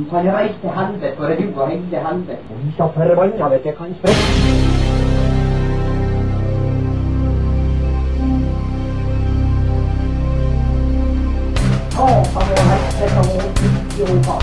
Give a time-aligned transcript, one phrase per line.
[0.00, 2.38] Du kan reise til helvete, for du og hele helvete.
[2.50, 4.22] Og vi så forbanna vet jeg kan sprette.
[11.92, 14.40] Satan og helvete og idioter.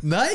[0.00, 0.30] Nei!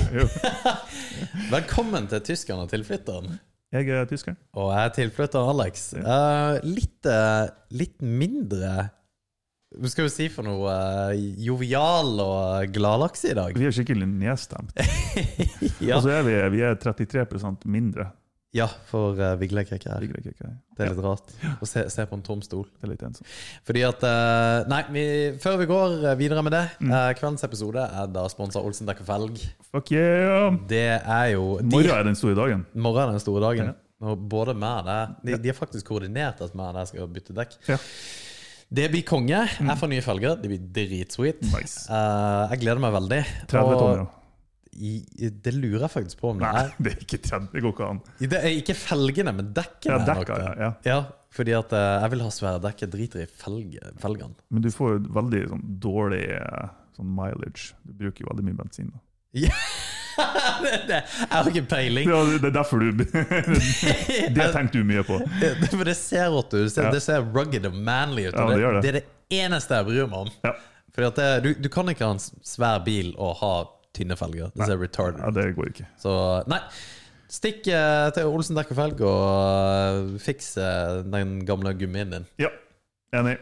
[1.55, 3.39] Velkommen til tyskeren og tilflytteren.
[3.73, 4.35] Jeg er tysker.
[4.53, 5.88] Og jeg er tilflytter Alex.
[5.97, 8.91] Eh, litt, eh, litt mindre
[9.75, 13.57] Hva skal vi si for noe uh, jovial og gladlaks i dag?
[13.57, 14.75] Vi er skikkelig nedstemt.
[15.83, 18.11] Ja, så er vi, vi er 33% mindre.
[18.55, 20.05] Ja for uh, Vigleik er her.
[20.05, 22.66] Det er litt rart å se, se på en tom stol.
[22.80, 23.30] Det er litt ensomt.
[23.68, 25.06] Fordi at uh, Nei, vi,
[25.44, 29.08] før vi går eh, videre med det eh, Kveldens episode er da sponsa Olsen Dekker
[29.08, 29.39] Felg.
[29.72, 30.56] Fuck yeah!
[30.70, 32.66] Det er jo de, Morgen er den store dagen.
[32.73, 33.72] Morgen er den store dagen.
[33.73, 33.80] Ja.
[34.06, 37.36] Og både og deg de, de har faktisk koordinert at meg og deg skal bytte
[37.36, 37.58] dekk.
[37.72, 37.80] Ja.
[38.75, 39.45] Det blir konge.
[39.45, 40.38] Jeg får nye felger.
[40.42, 41.44] Det blir dritsweet.
[41.53, 41.86] Nice.
[41.88, 43.22] Uh, jeg gleder meg veldig.
[43.52, 44.08] 30 Og tonn, ja.
[44.76, 46.73] I, det lurer jeg faktisk på om det Nei, er.
[46.84, 47.50] det er ikke 30.
[47.54, 48.02] Det går ikke an.
[48.20, 49.95] Det er ikke felgene, men dekkene.
[49.95, 50.54] Ja, er nok det.
[50.59, 51.00] ja, ja.
[51.36, 52.86] fordi at eh, jeg vil ha svære dekk.
[52.86, 54.36] Jeg driter i felge, felgene.
[54.52, 57.73] Men du får jo veldig sånn dårlig eh, sånn mileage.
[57.88, 58.92] Du bruker jo veldig mye bensin.
[58.94, 59.03] Da.
[60.64, 62.09] det, det, jeg har ikke peiling.
[62.14, 65.20] Ja, det er derfor du Det tenkte du mye på.
[65.42, 66.68] Det, for det ser rått ut.
[66.72, 68.36] Det ser, rugged og manly ut.
[68.36, 68.81] Ja, og det det.
[68.81, 70.36] det er det eneste jeg bryr meg om.
[70.46, 70.56] Ja,
[70.96, 73.56] Fordi at du, du kan ikke ha en svær bil og ha
[73.95, 74.51] tynne felger.
[74.55, 75.88] Det ser retarded ja det går ikke.
[76.01, 76.13] Så
[76.51, 76.61] nei.
[77.35, 82.27] Stikk eh, til Olsen dekk og felg og eh, fiks eh, den gamle gummien din.
[82.39, 82.51] Ja,
[83.17, 83.39] enig.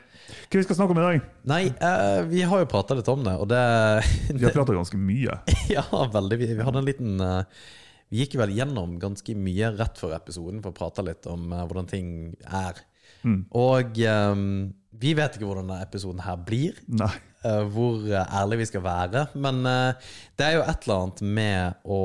[0.47, 1.25] Hva vi skal snakke om i dag?
[1.51, 3.59] Nei, eh, vi har jo prata litt om det, og det
[4.39, 5.35] Vi har prata ganske mye.
[5.75, 5.83] Ja,
[6.15, 6.39] veldig.
[6.39, 7.65] Vi, vi hadde en liten eh,
[8.13, 11.65] Vi gikk vel gjennom ganske mye rett før episoden for å prate litt om eh,
[11.67, 12.07] hvordan ting
[12.47, 12.79] er.
[13.23, 13.39] Mm.
[13.59, 14.47] Og um,
[15.03, 16.77] vi vet ikke hvordan denne episoden her blir.
[16.87, 17.11] Nei.
[17.43, 19.25] Uh, hvor ærlige ærlig vi skal være.
[19.35, 22.01] Men uh, det er jo et eller annet med å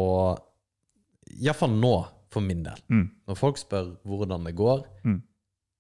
[1.39, 1.95] Iallfall nå,
[2.33, 2.81] for min del.
[2.93, 3.05] Mm.
[3.29, 5.23] Når folk spør hvordan det går, Mm.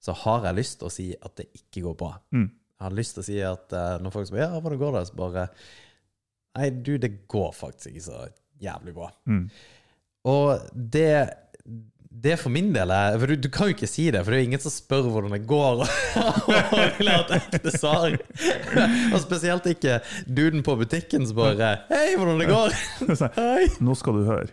[0.01, 2.13] så har jeg lyst til å si at det ikke går bra.
[2.33, 2.47] Mm.
[2.79, 5.07] Jeg har lyst til å si at uh, når folk spør ja, hvordan går det,
[5.09, 5.49] så bare
[6.59, 8.23] Nei, du, det går faktisk ikke så
[8.63, 9.11] jævlig bra.
[9.31, 9.45] Mm.
[10.27, 11.29] Og det
[12.23, 14.39] det for min del er For du, du kan jo ikke si det, for det
[14.39, 15.83] er jo ingen som spør hvordan det går.
[16.49, 16.55] Og
[16.89, 18.17] et ekte svar.
[19.13, 22.75] Og spesielt ikke duden på butikken som bare Hei, hvordan det går?
[23.21, 23.69] Så, Hei.
[23.85, 24.49] Nå skal du høre.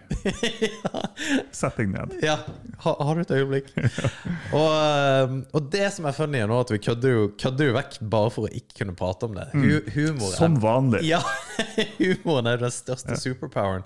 [1.55, 2.17] Sett deg ned.
[2.25, 2.37] Ja,
[2.85, 3.71] ha, har du et øyeblikk?
[4.55, 7.99] Og, eh, og det som er funny nå, at vi kødder jo, kødder jo vekk
[8.13, 9.49] bare for å ikke kunne prate om det.
[9.55, 11.05] Hu, humor er Som vanlig.
[11.07, 11.21] Ja,
[11.97, 13.85] humoren er den største superpoweren.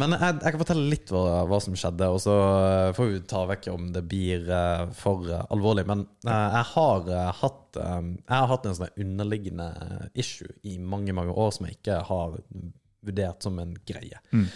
[0.00, 3.22] Men jeg, jeg kan fortelle litt hva, hva som skjedde, og så eh, får vi
[3.30, 5.84] ta vekk om det blir eh, for eh, alvorlig.
[5.88, 9.70] Men jeg, har, hatt, jeg har hatt en sånn underliggende
[10.18, 12.38] issue i mange mange år som jeg ikke har
[13.00, 14.20] vurdert som en greie.
[14.32, 14.48] Mm.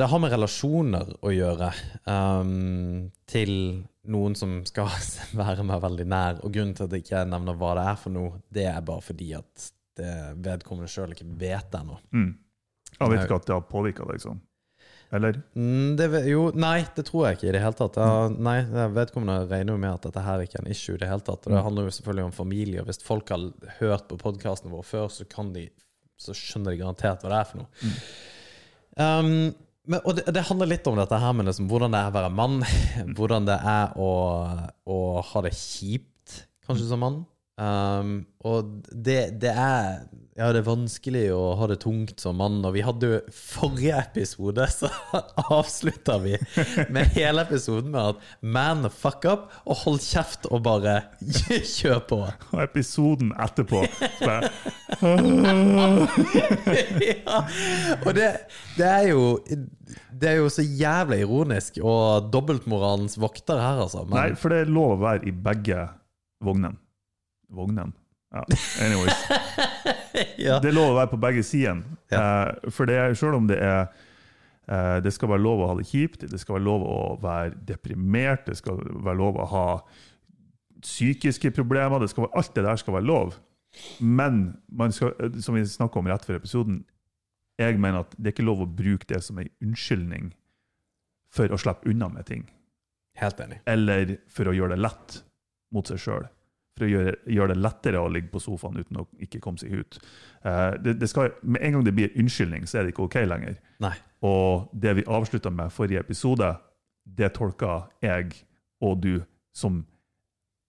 [0.00, 1.70] det har med relasjoner å gjøre
[2.08, 3.52] um, til
[4.12, 4.90] noen som skal
[5.40, 6.40] være meg veldig nær.
[6.44, 9.04] Og grunnen til at jeg ikke nevner hva det er for noe, det er bare
[9.04, 11.98] fordi at det vedkommende sjøl ikke vet det ennå.
[12.14, 12.32] Mm.
[12.98, 14.42] Jeg vet ikke at det har påvirka deg sånn.
[15.14, 15.36] Eller?
[15.54, 17.98] Mm, det, jo, nei, det tror jeg ikke i det hele tatt.
[18.00, 18.56] Jeg, nei,
[18.96, 21.46] Vedkommende regner jo med at dette her ikke er en issue i det hele tatt.
[21.46, 22.80] Og det handler jo selvfølgelig om familie.
[22.82, 23.44] og Hvis folk har
[23.78, 25.68] hørt på podkasten vår før, så, kan de,
[26.18, 27.92] så skjønner de garantert hva det er for noe.
[28.94, 29.30] Um,
[29.84, 32.16] men, og det, det handler litt om dette her med liksom, hvordan det er å
[32.16, 32.58] være mann.
[33.18, 34.10] Hvordan det er å,
[34.88, 34.98] å
[35.30, 37.22] ha det kjipt, kanskje, som mann.
[37.54, 42.56] Um, og det, det er Ja, det er vanskelig å ha det tungt som mann.
[42.66, 44.90] Og vi hadde jo forrige episode, så
[45.54, 46.34] avslutta vi
[46.90, 50.96] med hele episoden med at man fuck up, og hold kjeft og bare
[51.76, 52.18] kjør på.
[52.50, 53.86] Og episoden etterpå
[54.24, 54.50] bare,
[57.14, 57.38] ja,
[58.02, 58.30] og det,
[58.74, 64.02] det er jo Det er jo så jævlig ironisk og dobbeltmoralens vokter her, altså.
[64.08, 65.78] Men, Nei, for det er lov å være i begge
[66.42, 66.74] vognene.
[67.56, 67.92] Vognen?
[68.34, 68.42] Ja,
[68.82, 69.14] anyways.
[70.46, 70.58] ja.
[70.58, 71.96] Det er lov å være på begge sidene.
[72.10, 73.84] Eh, for det selv om det er
[74.66, 77.54] eh, Det skal være lov å ha det kjipt, det skal være lov å være
[77.68, 79.66] deprimert, det skal være lov å ha
[80.84, 83.38] psykiske problemer, det være, alt det der skal være lov.
[84.00, 86.82] Men man skal, som vi snakka om rett før episoden,
[87.58, 90.32] jeg mener at det er ikke lov å bruke det som en unnskyldning
[91.34, 92.44] for å slippe unna med ting.
[93.14, 93.60] Helt enig.
[93.70, 95.20] eller for å gjøre det lett
[95.74, 96.24] mot seg sjøl.
[96.76, 99.70] For å gjøre, gjøre det lettere å ligge på sofaen uten å ikke komme seg
[99.78, 99.98] ut.
[100.42, 103.14] Eh, det, det skal, med en gang det blir unnskyldning, så er det ikke OK
[103.30, 103.60] lenger.
[103.84, 103.92] Nei.
[104.26, 106.48] Og det vi avslutta med forrige episode,
[107.04, 108.32] det tolka jeg
[108.82, 109.12] og du
[109.54, 109.84] som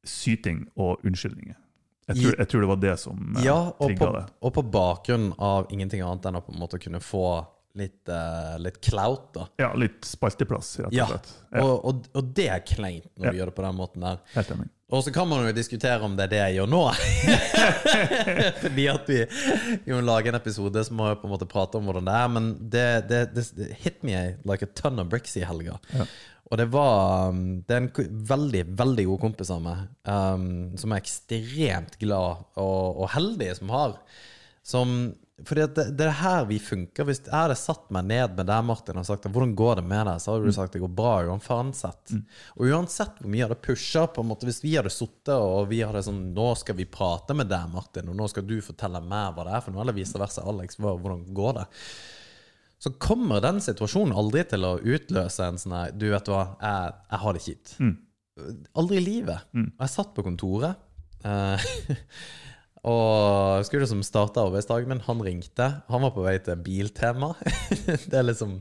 [0.05, 1.55] syting og unnskyldninger.
[2.05, 4.23] Jeg tror, jeg tror det var det som eh, Ja, trigga det.
[4.45, 7.23] og på bakgrunn av ingenting annet enn å på en måte kunne få
[7.75, 9.47] litt, eh, litt clout, da.
[9.59, 11.31] Ja, litt spalteplass, rett og slett.
[11.49, 13.31] Ja, Og, og, og det er kleint når Ja.
[13.33, 14.21] du gjør det på den måten der.
[14.37, 14.69] helt enig.
[14.93, 16.81] Og så kan man jo diskutere om det er det jeg gjør nå.
[18.63, 19.23] Fordi at vi,
[19.81, 22.29] vi må lage en episode som må på en måte prate om hvordan det er.
[22.35, 25.79] Men det, det, det, hit me like a ton of bricks i helga.
[25.95, 26.05] Ja.
[26.45, 30.93] Og det var um, Det er en veldig, veldig god kompis av meg, um, som
[30.93, 33.95] er ekstremt glad og, og heldig som har.
[34.65, 34.91] Som
[35.43, 37.03] fordi at det, det er her vi funker.
[37.09, 40.05] Hvis jeg hadde satt meg ned med deg, Martin, og sagt hvordan går det med
[40.07, 42.13] deg, så hadde du sagt det går bra uansett.
[42.55, 45.67] Og uansett hvor mye jeg hadde pusha på en måte, Hvis vi hadde sittet og
[45.73, 49.01] vi hadde sånn Nå skal vi prate med deg, Martin, og nå skal du fortelle
[49.03, 51.67] meg hva det er for noe, eller vice versa, Alex, hvordan går det?
[52.85, 57.21] Så kommer den situasjonen aldri til å utløse en sånn Du, vet hva, jeg, jeg
[57.25, 57.75] har det kjipt.
[58.75, 59.51] Aldri i livet.
[59.55, 60.79] Og jeg satt på kontoret.
[61.27, 61.69] eh,
[62.85, 65.69] og jeg skulle som starta arbeidsdagen min, han ringte.
[65.89, 67.31] Han var på vei til Biltema.
[68.09, 68.59] det er liksom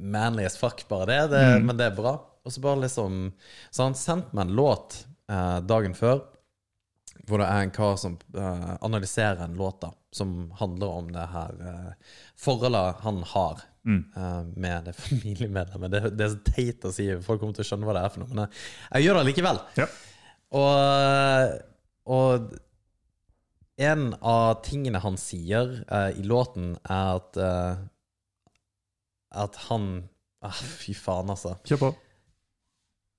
[0.00, 2.14] manly as fuck, bare det, det men det er bra.
[2.40, 3.34] Og så bare liksom
[3.68, 6.22] Så han sendte meg en låt eh, dagen før,
[7.28, 11.26] hvor det er en kar som eh, analyserer en låt da, som handler om det
[11.34, 15.92] her eh, forholdet han har eh, med det familiemedlemmet.
[15.92, 18.16] Det, det er så teit å si, folk kommer til å skjønne hva det er
[18.16, 18.64] for noe, men jeg,
[18.96, 19.62] jeg gjør det likevel.
[19.84, 19.90] Ja.
[20.56, 21.60] Og,
[22.16, 22.50] og
[23.80, 27.80] en av tingene han sier uh, i låten, er at uh,
[29.30, 30.08] At han
[30.44, 31.56] ah, Fy faen, altså.
[31.64, 31.90] Kjør på.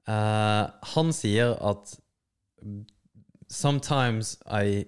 [0.09, 1.95] Uh, han sier at
[3.51, 4.85] Sometimes I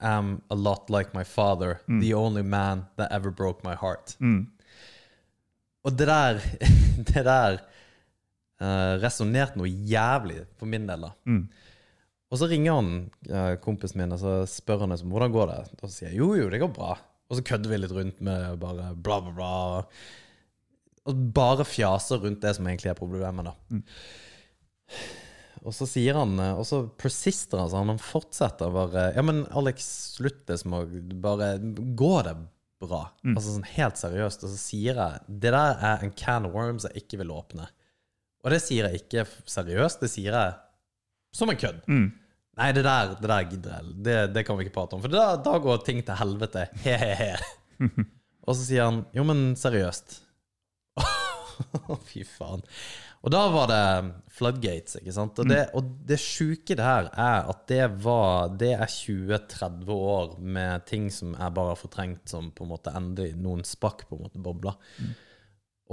[0.00, 4.16] am a lot like my father, the only man that ever broke my heart.
[4.20, 4.46] Mm.
[5.84, 6.40] Og det der
[7.08, 7.58] Det der
[8.62, 11.12] uh, resonnerte noe jævlig for min del, da.
[11.26, 11.48] Mm.
[12.28, 12.88] Og så ringer han
[13.30, 16.20] eh, kompisen min og så spør han liksom, hvordan går det Og så sier jeg
[16.20, 16.96] jo, jo, det går bra.
[17.28, 19.86] Og så kødder vi litt rundt med bare bla, bla, bla.
[21.08, 25.00] Og bare fjaser rundt det som egentlig er problemet, da.
[25.66, 27.90] Og så sier han eh, Og så persister han sånn.
[27.92, 29.88] Han fortsetter bare Ja, men Alex,
[30.18, 30.84] slutt det som å
[31.24, 31.56] Bare
[31.98, 32.36] går det
[32.84, 33.02] bra.
[33.34, 34.44] Altså sånn helt seriøst.
[34.46, 37.66] Og så sier jeg Det der er en can of worms jeg ikke vil åpne.
[38.44, 40.04] Og det sier jeg ikke seriøst.
[40.04, 40.56] Det sier jeg
[41.34, 41.82] som en kødd.
[41.88, 42.06] Mm.
[42.58, 43.96] Nei, det der, det der gidder jeg.
[44.06, 45.02] Det, det kan vi ikke prate om.
[45.04, 46.66] For da, da går ting til helvete.
[46.84, 47.34] He-he-he.
[48.48, 50.16] Og så sier han jo, men seriøst.
[52.08, 52.64] Fy faen.
[53.26, 53.84] Og da var det
[54.38, 55.38] floodgates, ikke sant.
[55.42, 60.36] Og det, og det sjuke det her er at det var Det er 20-30 år
[60.38, 64.18] med ting som jeg bare har fortrengt som på en måte endelig noen spakk på
[64.18, 64.74] en måte bobla.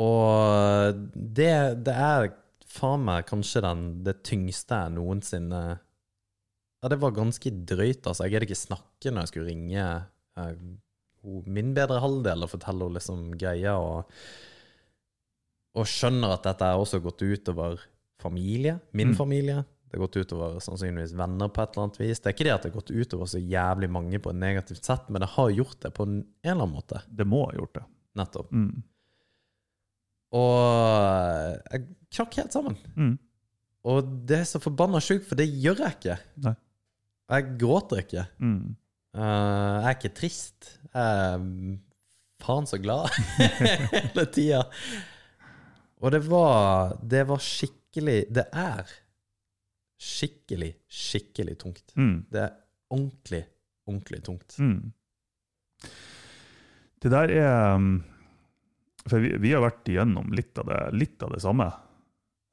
[0.02, 1.54] Og det,
[1.88, 2.30] det er
[2.76, 8.26] faen meg kanskje den, det tyngste jeg noensinne Ja, det var ganske drøyt, altså.
[8.26, 10.52] Jeg gadd ikke snakke når jeg skulle ringe eh,
[11.50, 14.12] min bedre halvdel og fortelle henne liksom greia, og,
[15.76, 17.80] og skjønner at dette har også gått utover
[18.22, 19.64] familie, min familie.
[19.86, 22.20] Det har gått utover sannsynligvis venner på et eller annet vis.
[22.20, 24.88] Det er ikke det at det har gått utover så jævlig mange på et negativt
[24.88, 27.02] sett, men det har gjort det på en en eller annen måte.
[27.08, 27.86] Det må ha gjort det.
[28.20, 28.52] Nettopp.
[28.52, 28.84] Mm.
[30.36, 30.52] Og
[31.72, 31.86] jeg
[32.16, 32.78] knakk helt sammen.
[32.96, 33.16] Mm.
[33.86, 36.18] Og det er så forbanna sjukt, for det gjør jeg ikke.
[36.46, 36.56] Nei.
[37.36, 38.26] Jeg gråter ikke.
[38.42, 38.76] Mm.
[39.16, 40.72] Uh, jeg er ikke trist.
[40.90, 41.46] Jeg er
[42.46, 43.10] faen så glad
[43.94, 44.66] hele tida.
[46.04, 48.90] Og det var Det var skikkelig Det er
[50.06, 51.94] skikkelig, skikkelig tungt.
[51.96, 52.26] Mm.
[52.30, 52.52] Det er
[52.92, 53.46] ordentlig,
[53.88, 54.58] ordentlig tungt.
[54.60, 54.92] Mm.
[57.02, 58.04] Det der er um,
[59.08, 61.70] For vi, vi har vært igjennom litt av det, litt av det samme.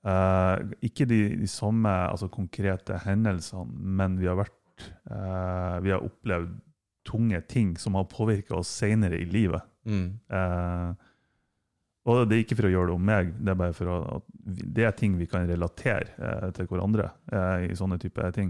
[0.02, 6.02] Eh, ikke de, de samme altså, konkrete hendelsene, men vi har vært eh, Vi har
[6.02, 6.56] opplevd
[7.06, 9.62] tunge ting som har påvirka oss senere i livet.
[9.86, 10.18] Mm.
[10.30, 11.08] Eh,
[12.02, 13.98] og det er ikke for å gjøre det om meg, det er bare for å,
[14.18, 14.28] at
[14.74, 17.12] det er ting vi kan relatere til hverandre
[17.62, 18.48] i sånne type ting.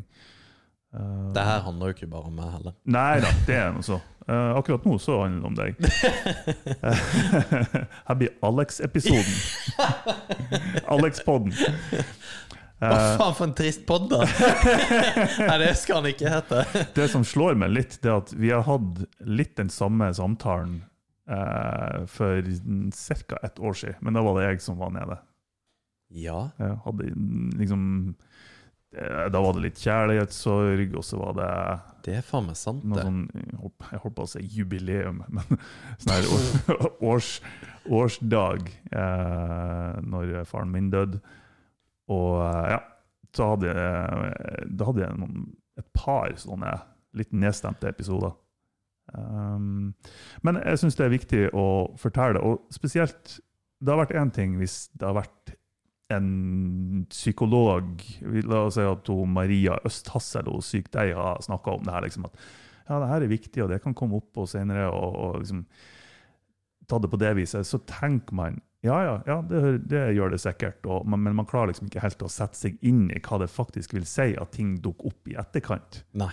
[0.94, 2.74] Eh, Det her handler jo ikke bare om meg heller.
[2.84, 4.00] Nei da, det er noe så.
[4.22, 5.72] Uh, akkurat nå så handler det om deg.
[8.06, 9.34] Her blir Alex-episoden.
[10.86, 11.52] Alex-podden.
[12.82, 14.22] Hva faen for en trist pod, da!
[15.48, 16.62] Nei, det skal han ikke hete.
[16.96, 20.80] Det som slår meg litt, det er at vi har hatt litt den samme samtalen
[21.30, 23.38] eh, for ca.
[23.46, 25.18] ett år siden, men da var det jeg som var nede.
[26.12, 26.40] Ja.
[26.58, 27.02] Jeg hadde
[27.60, 28.31] liksom eh,
[28.92, 31.50] Da var det litt kjærlighetssorg, og så var det
[32.04, 33.00] Det er faen meg sant, det.
[33.06, 35.58] sånn Jeg holdt- på å si jubileum, men
[36.02, 37.30] sånn her år- års,
[37.88, 41.22] årsdag eh, når faren min døde.
[42.12, 42.80] Og eh, ja,
[43.32, 45.46] så hadde jeg, da hadde jeg noen,
[45.80, 46.74] et par sånne
[47.16, 48.34] litt nedstemte episoder.
[49.16, 49.94] Um,
[50.46, 51.64] men jeg syns det er viktig å
[52.00, 53.38] fortelle, og spesielt
[53.82, 55.56] Det har vært én ting hvis det har vært
[56.14, 58.02] en psykolog
[58.46, 62.06] La oss si at hun Maria Østhassel, hun syk deg, har snakka om det her.
[62.06, 62.44] Liksom, at
[62.88, 64.88] ja, det her er viktig, og det kan komme opp på senere.
[64.90, 65.64] og, og liksom,
[66.90, 69.60] ta det på det viset, så tenker man ja, ja, ja det,
[69.92, 72.80] det gjør det sikkert, og, men, men man klarer liksom ikke helt å sette seg
[72.82, 76.00] inn i hva det faktisk vil si at ting dukker opp i etterkant.
[76.18, 76.32] Nei.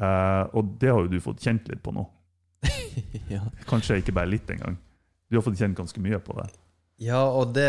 [0.00, 2.06] Uh, og det har jo du fått kjent litt på nå.
[3.34, 3.44] ja.
[3.68, 4.78] Kanskje ikke bare litt engang.
[5.28, 6.48] Du har fått kjent ganske mye på det.
[7.04, 7.68] ja, og det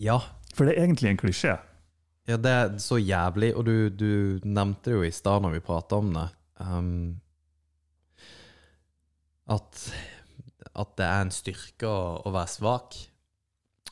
[0.00, 0.18] Ja.
[0.56, 1.56] For det er egentlig en klisjé.
[2.28, 5.98] Ja, det er så jævlig, og du, du nevnte jo i stad når vi prata
[5.98, 6.26] om det,
[6.62, 7.20] um,
[9.50, 9.80] at,
[10.78, 12.98] at det er en styrke å, å være svak.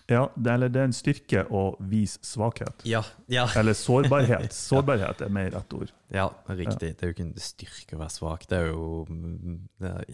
[0.08, 2.84] Ja, det, eller det er en styrke å vise svakhet.
[2.88, 3.44] Ja, ja.
[3.60, 4.54] Eller sårbarhet.
[4.56, 5.90] Sårbarhet er mer rett ord.
[6.08, 6.94] ja riktig.
[6.96, 8.46] Det er jo ikke en styrke å være svak.
[8.48, 10.06] Det er jo det er,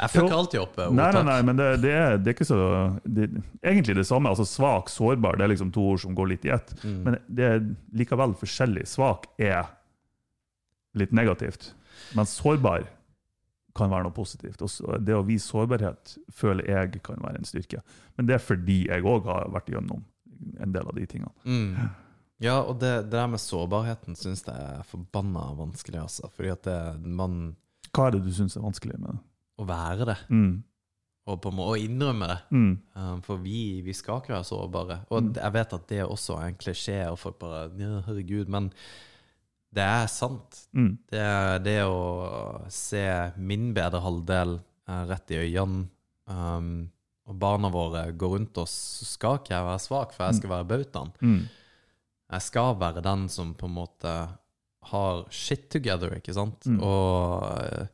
[0.00, 0.96] Jeg fucker alltid opp ordtak.
[0.98, 2.58] Nei, nei, nei, men det, det, er, det er ikke så
[3.06, 3.28] det,
[3.62, 4.34] Egentlig det samme.
[4.34, 6.74] altså Svak, sårbar, det er liksom to ord som går litt i ett.
[6.82, 6.98] Mm.
[7.06, 7.62] Men det er
[8.02, 8.88] likevel forskjellig.
[8.90, 9.70] Svak er
[10.98, 11.70] litt negativt,
[12.18, 12.90] mens sårbar
[13.76, 14.62] kan være noe positivt.
[14.62, 17.82] Og det å vise sårbarhet føler jeg kan være en styrke.
[18.16, 20.04] Men det er fordi jeg òg har vært gjennom
[20.60, 21.32] en del av de tingene.
[21.44, 21.90] Mm.
[22.40, 26.30] Ja, og det, det der med sårbarheten syns jeg er forbanna vanskelig, altså.
[26.32, 27.54] Fordi at det, man
[27.92, 29.18] Hva er det du syns er vanskelig med det?
[29.60, 30.62] Å være det, Mm.
[31.28, 32.38] og på en måte å innrømme det.
[32.50, 32.70] Mm.
[32.96, 34.96] Um, for vi, vi skal ikke være sårbare.
[35.10, 35.34] Og Mm.
[35.36, 37.68] jeg vet at det også er en klisjé, og folk bare
[38.08, 38.70] herregud, men
[39.72, 40.64] det er sant.
[40.74, 40.92] Mm.
[41.10, 41.24] Det
[41.66, 43.04] det å se
[43.38, 44.56] min bedre halvdel
[44.88, 45.84] eh, rett i øynene,
[46.26, 46.72] um,
[47.30, 50.50] og barna våre går rundt oss, så skal ikke jeg være svak, for jeg skal
[50.56, 51.12] være bautaen.
[51.22, 51.42] Mm.
[52.34, 54.14] Jeg skal være den som på en måte
[54.90, 56.66] har shit together, ikke sant?
[56.66, 56.80] Mm.
[56.82, 57.86] Og eh,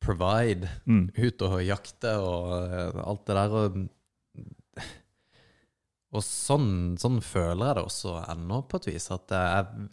[0.00, 1.08] provide Mm.
[1.16, 3.56] ut og jakte og eh, alt det der.
[3.64, 3.80] Og,
[6.10, 9.10] og sånn, sånn føler jeg det også ennå, på et vis.
[9.14, 9.88] At jeg,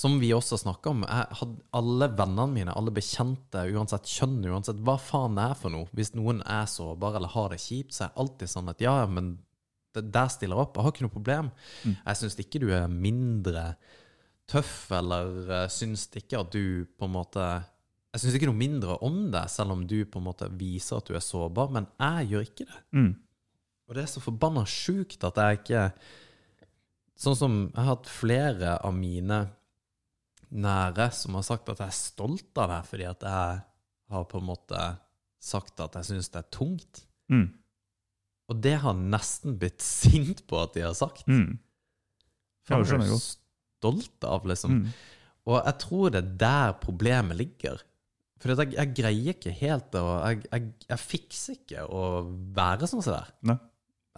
[0.00, 4.80] som vi også snakka om, jeg hadde alle vennene mine, alle bekjente, uansett kjønn, uansett
[4.86, 8.06] hva faen det er for noe, hvis noen er sårbar eller har det kjipt, så
[8.06, 9.34] er jeg alltid sånn at ja, men
[9.92, 10.78] det, der stiller jeg opp.
[10.78, 11.50] Jeg har ikke noe problem.
[11.84, 13.66] Jeg syns ikke du er mindre
[14.50, 17.44] tøff, eller uh, syns ikke at du på en måte
[18.10, 21.10] Jeg syns ikke noe mindre om deg, selv om du på en måte viser at
[21.10, 22.80] du er sårbar, men jeg gjør ikke det.
[22.96, 23.12] Mm.
[23.86, 25.86] Og det er så forbanna sjukt at jeg ikke
[27.20, 29.42] Sånn som jeg har hatt flere av mine
[30.50, 33.60] nære som har sagt at jeg er stolt av det, fordi at jeg
[34.10, 34.84] har på en måte
[35.40, 37.04] sagt at jeg syns det er tungt.
[37.30, 37.46] Mm.
[38.50, 41.28] Og det har nesten blitt sint på at de har sagt.
[41.30, 41.54] Mm.
[42.66, 43.28] For jeg er godt.
[43.78, 44.80] stolt av, liksom.
[44.80, 44.90] Mm.
[45.50, 47.80] Og jeg tror det er der problemet ligger.
[48.40, 52.04] For jeg, jeg greier ikke helt det, jeg, jeg, jeg fikser ikke å
[52.56, 53.32] være sånn som det er.
[53.52, 53.58] Nei.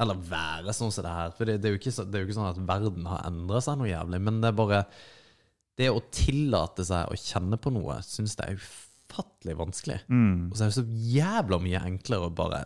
[0.02, 1.32] Eller være sånn som det her.
[1.36, 3.26] For det, det, er jo ikke, så- det er jo ikke sånn at verden har
[3.28, 4.20] endra seg noe jævlig.
[4.24, 4.80] Men det er bare
[5.78, 9.98] Det å tillate seg å kjenne på noe, syns jeg er ufattelig vanskelig.
[10.12, 10.50] Mm.
[10.50, 10.86] Og så er det så
[11.16, 12.64] jævla mye enklere å bare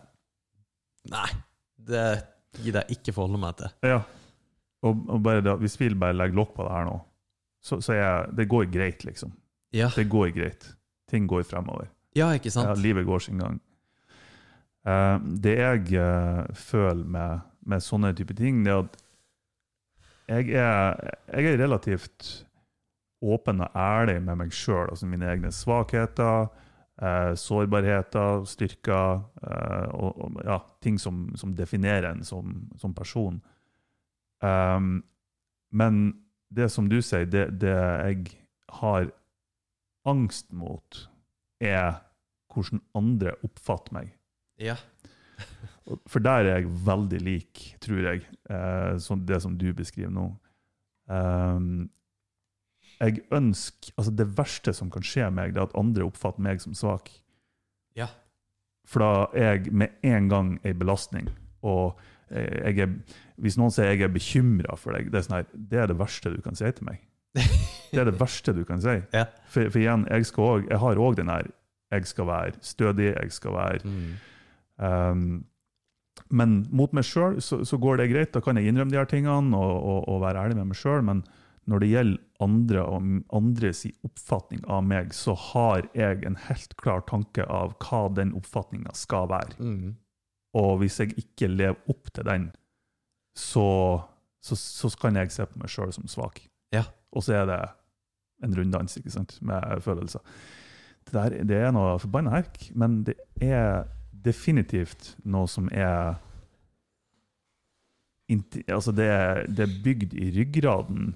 [1.07, 1.27] Nei,
[1.87, 2.07] det
[2.59, 3.69] gidder jeg ikke forholde meg til.
[3.87, 4.01] Ja.
[4.83, 6.97] Og, og da, hvis vi bare legger lokk på det her nå,
[7.63, 9.31] så, så er det går greit, liksom.
[9.75, 10.67] Ja, Det går greit.
[11.07, 11.87] Ting går fremover.
[12.15, 12.67] ja ikke sant?
[12.67, 13.59] Ja, livet går sin gang.
[14.87, 18.97] Uh, det jeg uh, føler med, med sånne type ting, det er at
[20.27, 22.29] jeg er, jeg er relativt
[23.21, 26.47] åpen og ærlig med meg sjøl, altså mine egne svakheter,
[27.01, 33.41] eh, sårbarheter, styrker eh, og, og ja, ting som, som definerer en som, som person.
[34.41, 35.01] Um,
[35.73, 36.01] men
[36.53, 38.37] det som du sier, det, det jeg
[38.79, 39.09] har
[40.07, 41.07] angst mot,
[41.59, 42.03] er
[42.53, 44.13] hvordan andre oppfatter meg.
[44.61, 44.77] Ja.
[46.09, 50.29] For der er jeg veldig lik, tror jeg, eh, som det som du beskriver nå.
[51.07, 51.87] Um,
[52.99, 56.61] jeg ønsker, altså Det verste som kan skje meg, det er at andre oppfatter meg
[56.63, 57.11] som svak.
[57.97, 58.07] Ja.
[58.87, 61.29] For da er jeg med en gang ei belastning.
[61.67, 61.97] Og
[62.31, 62.95] eh, jeg er,
[63.43, 65.99] hvis noen sier jeg er bekymra for deg, det er, sånn her, det er det
[65.99, 67.03] verste du kan si til meg.
[67.91, 68.97] Det er det verste du kan si.
[69.13, 69.27] Ja.
[69.47, 71.45] For, for igjen, jeg, skal også, jeg har òg den her
[71.93, 74.09] Jeg skal være stødig, jeg skal være Mm.
[74.77, 75.45] Um,
[76.29, 78.33] Men mot meg sjøl så, så går det greit.
[78.33, 81.03] Da kan jeg innrømme de her tingene og, og, og være ærlig med meg sjøl.
[81.05, 81.23] Men
[81.67, 87.01] når det gjelder andre og andres oppfatning av meg, så har jeg en helt klar
[87.09, 89.57] tanke av hva den oppfatninga skal være.
[89.59, 89.95] Mm.
[90.57, 92.45] Og hvis jeg ikke lever opp til den,
[93.37, 93.65] så,
[94.41, 96.39] så, så kan jeg se på meg sjøl som svak.
[96.73, 96.85] Ja.
[97.11, 97.59] Og så er det
[98.45, 100.23] en runddans ikke sant, med følelser.
[101.07, 103.85] Det, der, det er noe forbanna herk, men det er
[104.27, 106.15] definitivt noe som er
[108.73, 111.13] altså det, er- det er bygd i ryggraden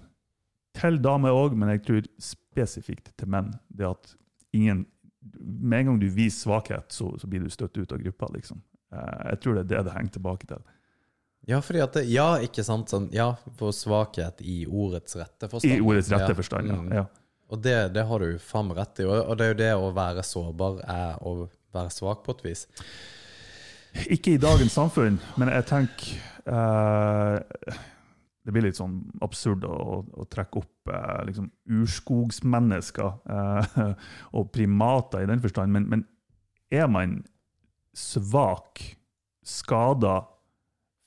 [0.77, 3.53] til damer òg, men jeg tror spesifikt til menn.
[3.69, 4.15] Det at
[4.53, 4.85] ingen
[5.39, 8.27] Med en gang du viser svakhet, så, så blir du støtt ut av gruppa.
[8.33, 8.61] liksom.
[8.91, 10.63] Eh, Jeg tror det er det det henger tilbake til.
[11.47, 12.89] Ja, fordi at det, ja, ikke sant?
[12.89, 15.73] Sånn, ja, for svakhet i ordets rette forstand.
[15.77, 16.35] I ordets rette Ja.
[16.37, 16.75] forstand, ja.
[16.81, 16.91] Mm.
[16.93, 17.05] ja.
[17.51, 19.05] Og det, det har du faen meg rett i.
[19.05, 22.65] Og, det er jo det å være sårbar er å være svak på et vis.
[24.09, 26.13] Ikke i dagens samfunn, men jeg tenker
[26.47, 27.79] eh,
[28.41, 33.81] Det blir litt sånn absurd å, å trekke opp eh, liksom urskogsmennesker eh,
[34.37, 36.05] og primater i den forstand, men, men
[36.73, 37.19] er man
[37.97, 38.81] svak,
[39.45, 40.21] skada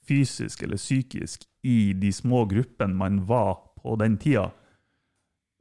[0.04, 4.50] fysisk eller psykisk i de små gruppene man var på den tida,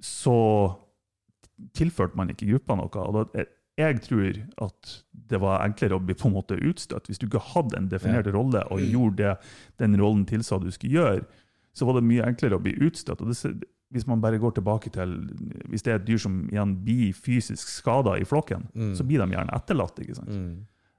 [0.03, 0.37] så
[1.77, 3.05] tilførte man ikke gruppa noe.
[3.07, 3.45] og da,
[3.79, 4.95] jeg tror at
[5.31, 7.07] det var enklere å bli på en måte utstøtt.
[7.09, 9.33] Hvis du ikke hadde en definert rolle og gjorde det
[9.81, 11.23] den rollen tilsa du skulle gjøre,
[11.73, 13.21] så var det mye enklere å bli utstøtt.
[13.23, 15.11] Og det, hvis man bare går tilbake til
[15.69, 19.35] Hvis det er et dyr som igjen blir fysisk skada i flokken, så blir de
[19.35, 19.99] gjerne etterlatt.
[20.01, 20.33] ikke sant?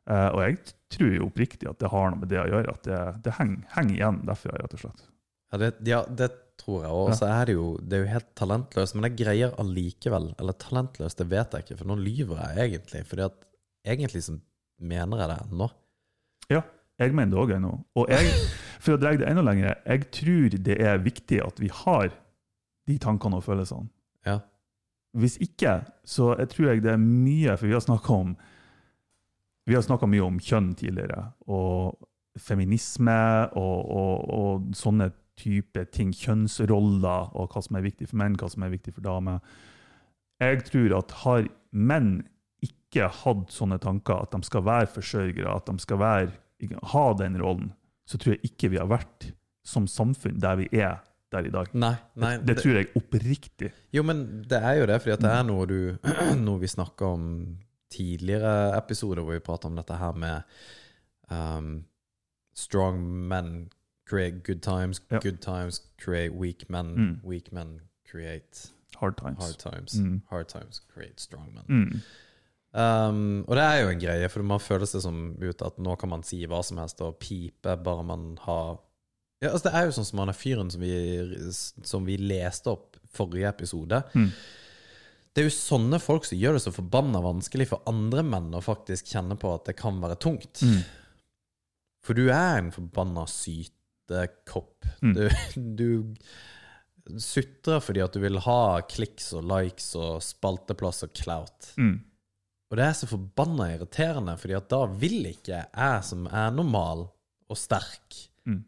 [0.04, 0.58] Eh, og jeg
[0.92, 3.62] tror jo oppriktig at det har noe med det å gjøre, at det, det henger,
[3.74, 5.04] henger igjen derfra, rett og slett.
[5.54, 6.28] Ja, det, ja, det
[6.60, 7.08] tror jeg òg.
[7.08, 7.16] Ja.
[7.18, 11.18] så er det jo Det er jo helt talentløst, men jeg greier allikevel Eller talentløst,
[11.18, 13.02] det vet jeg ikke, for nå lyver jeg egentlig.
[13.10, 13.38] Fordi at
[13.94, 14.36] egentlig så
[14.82, 15.68] mener jeg det ennå.
[16.52, 16.62] Ja,
[16.98, 17.72] jeg mener det òg ennå.
[17.98, 18.30] Og jeg,
[18.82, 22.12] for å dra det enda lenger, jeg tror det er viktig at vi har
[22.88, 23.90] de tankene og følelsene.
[24.26, 24.38] Ja.
[25.14, 28.32] Hvis ikke, så jeg tror jeg det er mye For vi har snakka om
[29.64, 31.96] vi har snakka mye om kjønn tidligere, og
[32.36, 33.20] feminisme
[33.56, 35.08] og, og, og sånne
[35.40, 36.12] type ting.
[36.12, 39.40] Kjønnsroller, og hva som er viktig for menn, hva som er viktig for damer.
[40.42, 42.12] Jeg tror at har menn
[42.64, 46.32] ikke hatt sånne tanker, at de skal være forsørgere, at de skal være,
[46.94, 47.72] ha den rollen,
[48.06, 49.32] så tror jeg ikke vi har vært
[49.64, 50.98] som samfunn der vi er
[51.32, 51.66] der i dag.
[51.74, 53.72] Nei, nei Det tror jeg oppriktig.
[53.92, 55.96] Jo, men det er jo det, fordi det er noe du
[56.46, 57.58] Noe vi snakka om
[57.90, 60.42] tidligere episoder, hvor vi prata om dette her med
[61.30, 61.84] um,
[62.54, 63.70] Strong men
[64.06, 65.18] create good times, Ja.
[65.18, 67.20] good times create weak men, Mm.
[67.24, 69.38] weak men create Hard times.
[69.42, 70.22] hard times, Mm.
[70.30, 71.64] hard times create strong men.
[71.68, 72.00] Mm.
[72.74, 75.94] Um, og det er jo en greie, for man føler seg som ut at nå
[76.00, 78.80] kan man si hva som helst og pipe, bare man har
[79.42, 80.92] ja, altså Det er jo sånn som han er fyren som vi,
[81.52, 83.98] som vi leste opp forrige episode.
[84.16, 84.30] Mm.
[85.34, 88.62] Det er jo sånne folk som gjør det så forbanna vanskelig for andre menn å
[88.64, 90.62] faktisk kjenne på at det kan være tungt.
[90.64, 90.80] Mm.
[92.06, 94.86] For du er en forbanna sytekopp.
[95.02, 95.14] Mm.
[95.18, 95.76] Du,
[97.10, 101.72] du sutrer fordi at du vil ha kliks og likes og spalteplass og clout.
[101.76, 101.98] Mm.
[102.70, 107.08] Og det er så forbanna irriterende, fordi at da vil ikke jeg som er normal
[107.50, 108.58] og sterk, Mm.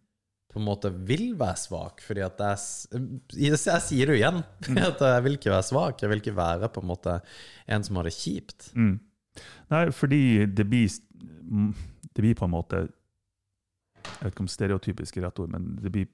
[0.52, 2.00] på en måte vil være svak.
[2.00, 2.59] Fordi at jeg,
[3.37, 4.38] jeg, jeg sier det jo igjen.
[4.70, 4.78] mm.
[4.87, 6.00] at jeg vil ikke være svak.
[6.00, 7.18] Jeg vil ikke være på en måte
[7.68, 8.70] en som har det kjipt.
[8.72, 8.94] Mm.
[9.72, 10.88] Nei, fordi det blir,
[11.44, 11.72] mm,
[12.09, 12.87] det blir på en måte
[14.06, 16.06] Jeg vet ikke om stereotypisk er rett ord, men det blir,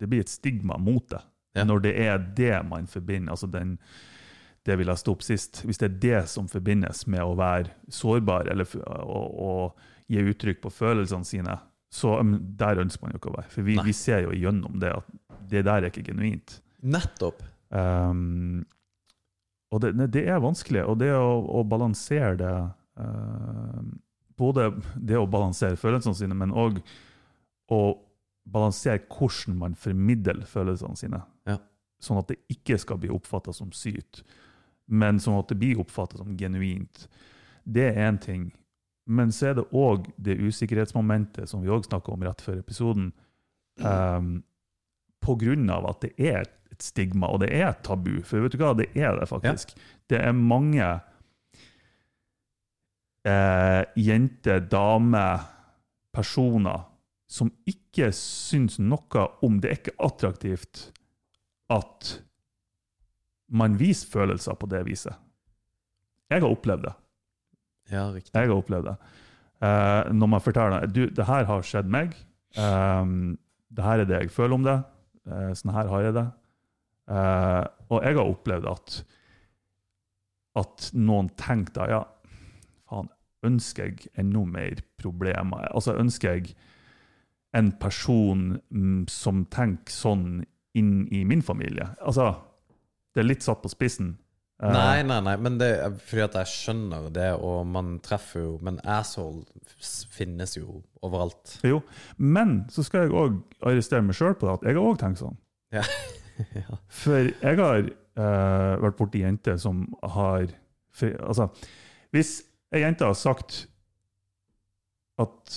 [0.00, 1.22] det blir et stigma mot det.
[1.54, 1.64] Ja.
[1.64, 3.76] Når det er det man forbinder altså den,
[4.62, 5.64] Det vi leste opp sist.
[5.66, 8.68] Hvis det er det som forbindes med å være sårbar eller
[9.02, 9.72] å,
[10.12, 11.54] gi uttrykk på følelsene sine,
[11.92, 12.18] så
[12.58, 13.50] der ønsker man jo ikke å være.
[13.52, 15.08] For vi, vi ser jo igjennom det at
[15.48, 16.58] det der er ikke genuint.
[16.82, 17.40] Nettopp.
[17.72, 18.62] Um,
[19.72, 22.54] og det, det er vanskelig, og det å, å balansere det
[23.00, 23.84] uh,
[24.42, 26.78] Både det å balansere følelsene sine, men òg
[27.70, 27.80] å
[28.48, 31.20] balansere hvordan man formidler følelsene sine.
[31.46, 31.58] Ja.
[32.02, 34.24] Sånn at det ikke skal bli oppfatta som sykt,
[34.86, 37.06] men som at det blir oppfatta som genuint.
[37.64, 38.50] Det er én ting.
[39.06, 43.12] Men så er det òg det usikkerhetsmomentet som vi òg snakka om rett før episoden.
[43.82, 44.42] Um,
[45.22, 48.20] på grunn av at det er et stigma, og det er et tabu.
[48.26, 49.74] For vet du hva, det er det faktisk.
[50.10, 50.86] Det er mange
[53.28, 55.46] eh, jenter, damer,
[56.12, 56.88] personer
[57.32, 60.82] som ikke syns noe om Det er ikke attraktivt
[61.72, 62.18] at
[63.52, 65.14] man viser følelser på det viset.
[66.32, 66.94] Jeg har opplevd det.
[67.92, 68.32] Ja, riktig.
[68.34, 68.96] Jeg har opplevd det.
[69.62, 72.14] Uh, når man forteller du, det her har skjedd meg,
[72.58, 73.34] um,
[73.70, 74.78] det her er det jeg føler om det,
[75.30, 76.26] uh, sånn her har jeg det.
[77.12, 78.96] Uh, og jeg har opplevd at,
[80.62, 82.02] at noen tenker da, ja,
[82.90, 83.10] faen,
[83.46, 85.68] ønsker jeg enda mer problemer?
[85.74, 86.54] Altså, ønsker jeg
[87.58, 90.26] en person mm, som tenker sånn
[90.78, 91.90] inn i min familie?
[92.00, 92.30] Altså,
[93.12, 94.14] det er litt satt på spissen.
[94.62, 98.44] Eh, Nei, nei, nei, men det er fordi at jeg skjønner det, og man treffer
[98.44, 99.42] jo Men asshole
[100.14, 101.56] finnes jo overalt.
[101.66, 101.80] Jo,
[102.16, 105.22] men så skal jeg òg arrestere meg sjøl på det, at jeg har òg tenkt
[105.24, 105.38] sånn.
[105.74, 105.82] Ja.
[106.60, 106.78] ja.
[107.02, 110.50] For jeg har uh, vært borti jenter som har
[111.00, 111.46] Altså,
[112.12, 112.42] hvis
[112.76, 113.62] ei jente har sagt
[115.22, 115.54] at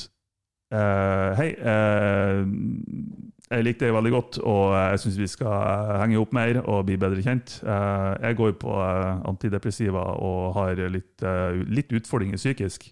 [0.71, 2.39] uh, Hei, eh,
[3.45, 6.97] jeg likte det veldig godt, og jeg syns vi skal henge opp mer og bli
[7.01, 7.59] bedre kjent.
[7.61, 12.87] Eh, jeg går på eh, antidepressiva og har litt, eh, litt utfordringer psykisk.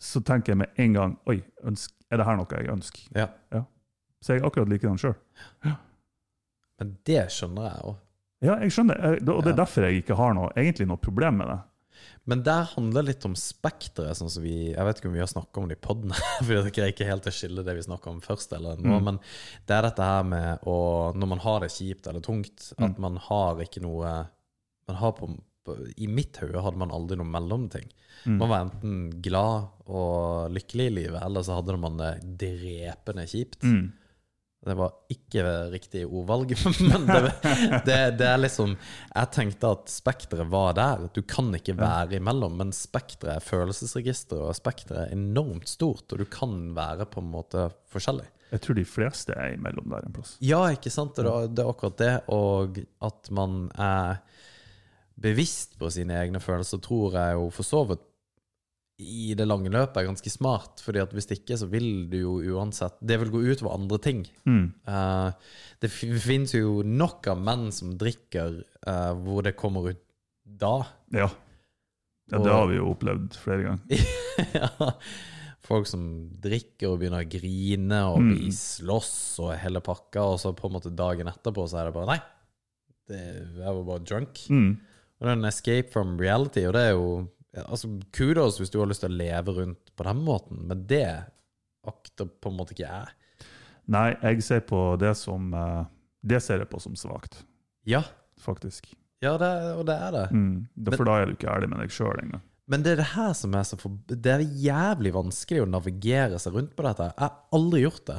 [0.00, 3.08] Så tenker jeg med en gang Oi, ønsk, er det her noe jeg ønsker?
[3.18, 3.64] ja.
[4.18, 5.14] Så jeg er akkurat likedan sjøl.
[6.78, 7.98] Men det skjønner jeg òg.
[8.42, 9.30] Ja, jeg skjønner, det.
[9.30, 11.58] og det er derfor jeg ikke har noe, egentlig noe problem med det.
[12.28, 14.16] Men der handler det litt om spekteret.
[14.18, 16.12] Sånn som vi, jeg vet ikke om vi har snakka om det i poden,
[16.44, 18.52] for jeg greier ikke helt å skille det vi snakka om først.
[18.58, 19.04] eller nå, Mm.
[19.04, 19.20] Men
[19.66, 20.78] det er dette her med å
[21.16, 22.98] Når man har det kjipt eller tungt, at Mm.
[23.00, 24.28] man har ikke noe
[24.88, 25.28] man har på,
[25.64, 27.88] på, I mitt hode hadde man aldri noe mellomting.
[28.26, 28.38] Mm.
[28.38, 33.62] Man var enten glad og lykkelig i livet, eller så hadde man det drepende kjipt.
[33.62, 33.92] Mm.
[34.66, 36.50] Det var ikke riktig ordvalg,
[36.90, 37.20] men det,
[37.86, 41.04] det, det er liksom Jeg tenkte at spekteret var der.
[41.14, 46.20] Du kan ikke være imellom, men spekteret er følelsesregisteret, og spekteret er enormt stort, og
[46.20, 48.26] du kan være på en måte forskjellig.
[48.48, 50.36] Jeg tror de fleste er imellom der en plass.
[50.42, 51.14] Ja, ikke sant?
[51.16, 54.22] Det er, det er akkurat det, og at man er
[55.18, 58.04] bevisst på sine egne følelser, tror jeg jo for så vidt
[58.98, 62.32] i det lange løpet er ganske smart, fordi at hvis ikke, så vil du jo
[62.56, 64.24] uansett Det vil gå ut over andre ting.
[64.42, 64.64] Mm.
[64.88, 65.30] Uh,
[65.78, 68.56] det finnes jo nok av menn som drikker
[68.88, 70.02] uh, hvor det kommer ut
[70.42, 70.80] da.
[71.14, 71.28] Ja.
[72.32, 74.02] ja, det har vi jo opplevd flere ganger.
[74.58, 74.98] ja.
[75.68, 76.02] Folk som
[76.42, 78.28] drikker og begynner å grine og Mm.
[78.34, 81.94] blir slåss og hele pakka, og så på en måte dagen etterpå så er det
[82.00, 82.20] bare Nei,
[83.12, 83.22] det,
[83.60, 84.42] jeg var bare drunk.
[84.50, 84.70] Mm.
[85.18, 87.10] Og det er en escape from reality, og det er jo
[87.56, 91.06] Altså, kudos hvis du har lyst til å leve rundt på den måten, men det
[91.88, 93.14] akter på en måte ikke jeg.
[93.88, 95.84] Nei, jeg ser på det som eh,
[96.28, 97.38] Det ser jeg på som svakt,
[97.88, 98.02] Ja,
[98.42, 98.90] faktisk.
[99.24, 100.26] ja det, og det er det.
[100.36, 100.66] Mm.
[100.76, 102.42] Da- For da er du ikke ærlig med deg sjøl engang.
[102.68, 103.94] Men det er det her som er så for...
[104.12, 107.06] Det er jævlig vanskelig å navigere seg rundt på dette.
[107.14, 108.18] Jeg har aldri gjort det.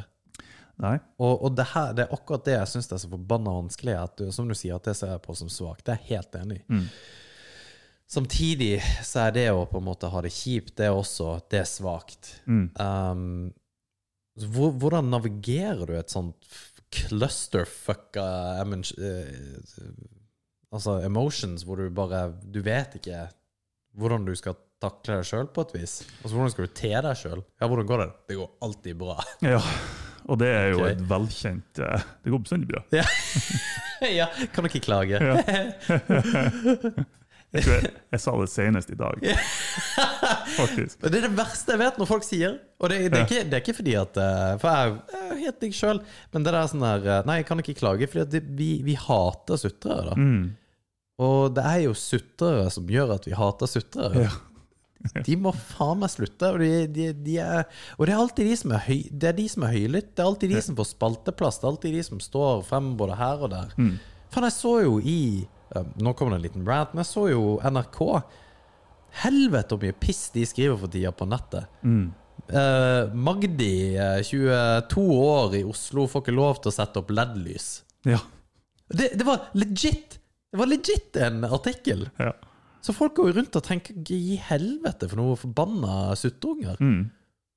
[0.81, 0.95] Nei.
[1.21, 3.93] Og, og det, her, det er akkurat det jeg syns er så forbanna vanskelig.
[4.17, 5.85] Du, som du sier, at det ser jeg på som svakt.
[5.85, 6.65] Det er jeg helt enig i.
[6.71, 6.87] Mm.
[8.09, 11.61] Samtidig så er det å på en måte ha det kjipt, det er også det
[11.61, 12.31] er svakt.
[12.49, 12.63] Mm.
[12.81, 13.51] Um,
[14.49, 16.47] hvor, hvordan navigerer du et sånt
[16.89, 18.25] clusterfucka
[18.63, 19.67] emen- eh,
[20.69, 23.27] Altså emotions, hvor du bare Du vet ikke
[23.97, 25.93] hvordan du skal takle deg sjøl på et vis.
[26.21, 27.41] Altså Hvordan skal du te deg sjøl?
[27.59, 28.09] Ja, hvordan går det?
[28.29, 29.15] Det går alltid bra.
[29.43, 29.59] Ja.
[30.29, 30.93] Og det er jo okay.
[30.93, 32.83] et velkjent eh, Det går bestandig bra.
[34.19, 35.19] ja, kan du ikke klage?
[35.19, 35.35] Ja.
[37.49, 39.23] Jeg, tror jeg, jeg sa det senest i dag,
[40.59, 40.99] faktisk.
[41.01, 42.59] Det er det verste jeg vet når folk sier.
[42.77, 45.39] Og det, det, er, ikke, det er ikke fordi at eh, For jeg er jo
[45.39, 46.01] helt digg sjøl,
[46.35, 49.59] men det der sånn der eh, Nei, jeg kan ikke klage, fordi vi, vi hater
[49.59, 50.19] sutrere, da.
[50.19, 50.45] Mm.
[51.25, 54.29] Og det er jo sutrere som gjør at vi hater sutrere.
[54.29, 54.37] Ja.
[55.27, 56.53] De må faen meg slutte.
[56.53, 59.37] Og, de, de, de er, og det er alltid de som er høy Det er
[59.37, 60.09] de som er høylytt.
[60.11, 61.59] Det er alltid de som får spalteplass.
[61.59, 63.71] Det er alltid de som står frem både her og der.
[63.79, 63.93] Mm.
[64.29, 65.21] Faen, jeg så jo i
[66.01, 67.99] Nå kommer det en liten rant, men jeg så jo NRK.
[69.23, 71.69] Helvete hvor mye piss de skriver for tida på nettet.
[71.83, 72.09] Mm.
[72.49, 77.67] Uh, Magdi, eh, 22 år i Oslo, får ikke lov til å sette opp LED-lys.
[78.09, 78.21] Ja.
[78.89, 80.17] Det, det var legit!
[80.49, 82.07] Det var legit en artikkel.
[82.17, 82.33] ja.
[82.81, 86.77] Så folk går jo rundt og tenker 'gi helvete for noe forbanna suttunger.
[86.79, 87.09] Mm.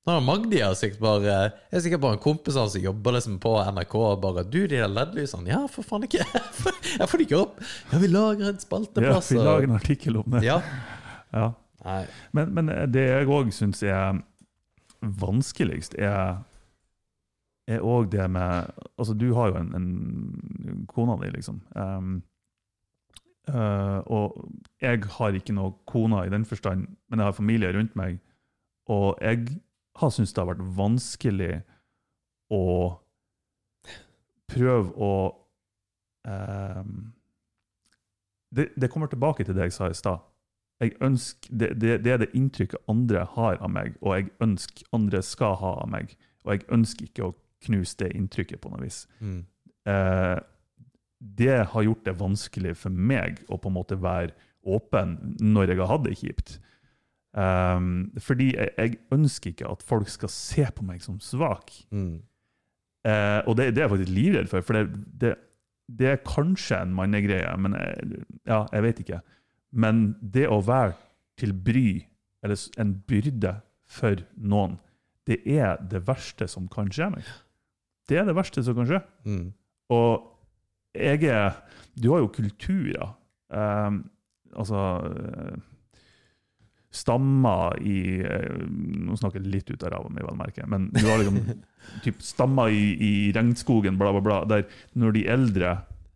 [0.03, 2.83] Nå har Magdi har sikkert bare Jeg er sikkert bare en kompis av han som
[2.83, 5.47] jobber liksom på NRK og bare Du, de der LED-lysene.
[5.53, 6.25] Ja, for faen ikke.
[6.99, 7.61] Jeg får det ikke opp.
[7.93, 9.31] Ja, vi lager en spalteplass.
[9.31, 10.45] ja, vi lager en artikkel om det.
[10.47, 10.59] Ja.
[11.33, 11.47] Ja.
[12.31, 14.19] Men, men det jeg òg syns er
[15.01, 16.43] vanskeligst, er
[17.67, 21.61] er òg det med Altså, du har jo en, en kona di, liksom.
[21.75, 22.21] Um,
[23.49, 24.37] uh, og
[24.81, 28.19] jeg har ikke noe kone i den forstand, men jeg har familie rundt meg.
[28.91, 29.57] Og jeg
[29.99, 31.53] har syntes det har vært vanskelig
[32.53, 32.63] å
[34.53, 35.13] prøve å
[36.27, 37.13] um,
[38.53, 40.21] det, det kommer tilbake til det jeg sa i stad.
[40.81, 44.89] jeg ønsker, det, det, det er det inntrykket andre har av meg, og jeg ønsker
[44.93, 46.15] andre skal ha av meg.
[46.43, 49.05] Og jeg ønsker ikke å knuse det inntrykket på noe vis.
[49.23, 49.45] Mm.
[49.89, 50.39] Eh,
[51.23, 55.81] det har gjort det vanskelig for meg å på en måte være åpen når jeg
[55.81, 56.57] har hatt det kjipt.
[57.33, 61.71] Um, fordi jeg, jeg ønsker ikke at folk skal se på meg som svak.
[61.89, 62.21] Mm.
[63.03, 65.33] Uh, og det, det er jeg faktisk livredd for, for det, det,
[65.89, 69.21] det er kanskje en mannegreie, men jeg, ja, jeg vet ikke.
[69.73, 70.93] Men det å være
[71.41, 72.03] til bry,
[72.45, 73.57] eller en byrde
[73.89, 74.77] for noen,
[75.27, 77.27] det er det verste som kan skje meg.
[78.09, 79.01] Det er det verste som kan skje.
[79.25, 79.49] Mm.
[79.95, 80.29] Og
[80.93, 81.55] jeg er
[81.97, 83.13] Du har jo kulturer.
[83.49, 84.09] Um,
[84.55, 84.79] altså
[86.93, 90.65] Stammer i eh, Nå snakker jeg litt ut av ræva mi, vel merke.
[90.69, 91.63] Men du har liksom
[92.05, 94.41] typ stammer i, i regnskogen, bla, bla, bla.
[94.49, 94.67] Der
[94.99, 95.73] når de eldre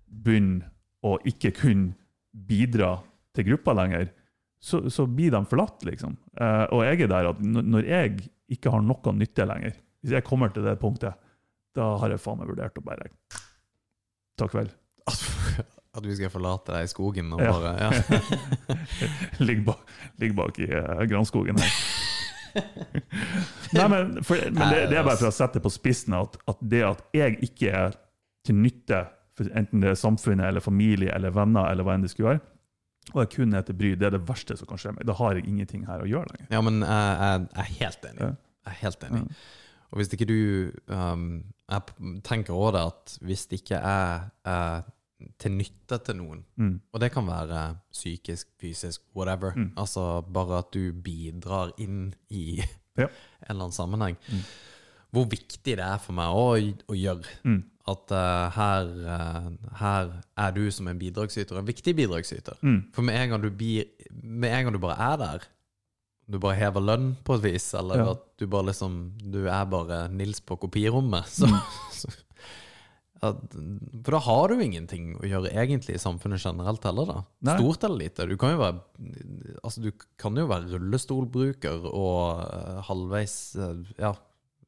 [0.07, 0.69] begynner
[1.05, 1.95] å ikke kunne
[2.47, 2.97] bidra
[3.37, 4.09] til gruppa lenger,
[4.59, 6.17] så, så blir de forlatt, liksom.
[6.37, 8.15] Eh, og jeg er der at når jeg
[8.57, 11.17] ikke har noe nytte lenger, hvis jeg kommer til det punktet,
[11.77, 13.11] da har jeg faen meg vurdert å bare
[14.37, 14.69] Takk vel.
[15.97, 17.51] At vi skal forlate deg i skogen og Ja.
[17.51, 18.77] bare ja.
[19.47, 19.81] Ligg bak,
[20.21, 21.77] ligg bak i uh, granskogen her.
[23.77, 26.62] Nei, men, for, men det, det er bare for å sette på spissen at, at
[26.62, 27.97] det at jeg ikke er
[28.47, 29.03] til nytte
[29.38, 32.41] for enten det er samfunnet eller familie eller venner eller hva enn det skulle være,
[33.13, 35.05] og jeg kun er til bry, det er det verste som kan skje meg.
[35.07, 36.47] Da har jeg ingenting her å gjøre lenger.
[36.55, 38.29] ja, men jeg, jeg, jeg er helt enig.
[38.65, 39.21] Jeg er helt enig.
[39.88, 40.39] Og hvis ikke du
[40.91, 41.27] um,
[41.71, 44.81] Jeg tenker òg det at hvis ikke er eh,
[45.41, 46.80] til nytte til noen, Mm.
[46.93, 52.60] og det kan være psykisk, fysisk, whatever, altså bare at du bidrar inn i
[52.97, 53.06] Ja.
[53.08, 54.17] en eller annen sammenheng,
[55.13, 56.45] hvor viktig det er for meg å,
[56.91, 57.25] å gjøre.
[57.45, 57.63] Mm.
[57.88, 62.58] At uh, her, uh, her er du som en bidragsyter, en viktig bidragsyter.
[62.62, 62.82] Mm.
[62.93, 63.49] For med en du
[64.12, 65.45] Med en gang du bare er der,
[66.27, 68.12] du bare hever lønn på et vis, eller Ja.
[68.12, 71.47] at du bare liksom Du er bare Nils på kopirommet, så,
[71.95, 72.26] så at,
[73.21, 77.23] For da har du ingenting å gjøre egentlig i samfunnet generelt heller, da.
[77.49, 77.58] Nei.
[77.58, 78.27] Stort eller lite.
[78.30, 78.84] Du kan jo være
[79.63, 84.13] Altså, du kan jo være rullestolbruker og uh, halvveis uh, Ja,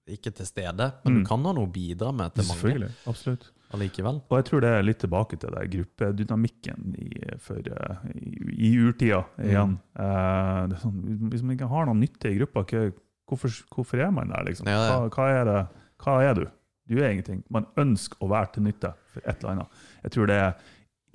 [0.10, 2.92] ikke til stede, men du kan ha noe å bidra med til mange Selvfølgelig.
[3.12, 3.50] Absolutt.
[3.78, 4.22] allikevel.
[4.26, 7.10] Og jeg tror det er litt tilbake til det gruppedynamikken i,
[7.46, 8.32] for, uh, i,
[8.70, 9.78] i urtida igjen.
[9.94, 12.66] Eh, det er sånn, hvis man ikke har noe nytte i gruppa,
[13.30, 14.72] hvorfor, hvorfor er man der, liksom?
[14.72, 14.96] Ja, ja.
[15.06, 15.60] Hva, hva, er det,
[16.02, 16.48] hva er du?
[16.90, 17.44] Du er ingenting.
[17.54, 19.82] Man ønsker å være til nytte for et eller annet.
[20.04, 20.56] Jeg tror det er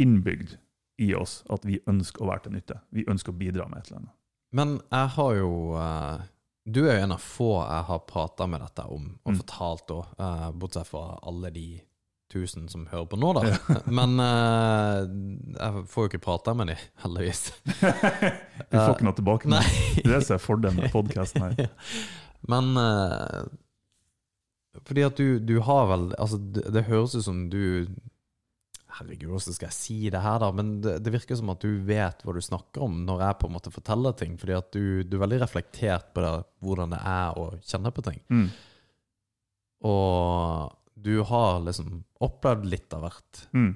[0.03, 0.55] innbygd
[1.03, 2.77] i oss at vi ønsker å være til nytte.
[2.95, 4.15] Vi ønsker å bidra med et eller annet.
[4.55, 6.21] Men jeg har jo eh,
[6.65, 10.15] Du er jo en av få jeg har prata med dette om, og fortalt òg,
[10.17, 11.67] uh, bortsett fra alle de
[12.33, 13.43] tusen som hører på nå, da.
[13.99, 15.03] Men uh,
[15.59, 17.51] jeg får jo ikke prata med de, heldigvis.
[18.71, 19.51] Du får ikke noe tilbake.
[19.51, 19.67] Nei.
[19.99, 21.69] Det er det som er fordelen med podkasten her.
[22.51, 23.45] Men eh,
[24.83, 27.87] fordi at du, du har vel Altså, det, det høres ut som du
[28.95, 30.53] Herregud, hvordan skal jeg si det her, da?
[30.55, 33.49] Men det, det virker som at du vet hva du snakker om når jeg på
[33.49, 34.37] en måte forteller ting.
[34.39, 36.31] Fordi at du, du er veldig reflektert på det,
[36.63, 38.21] hvordan det er å kjenne på ting.
[38.31, 38.45] Mm.
[39.91, 43.43] Og du har liksom opplevd litt av hvert.
[43.57, 43.73] Mm.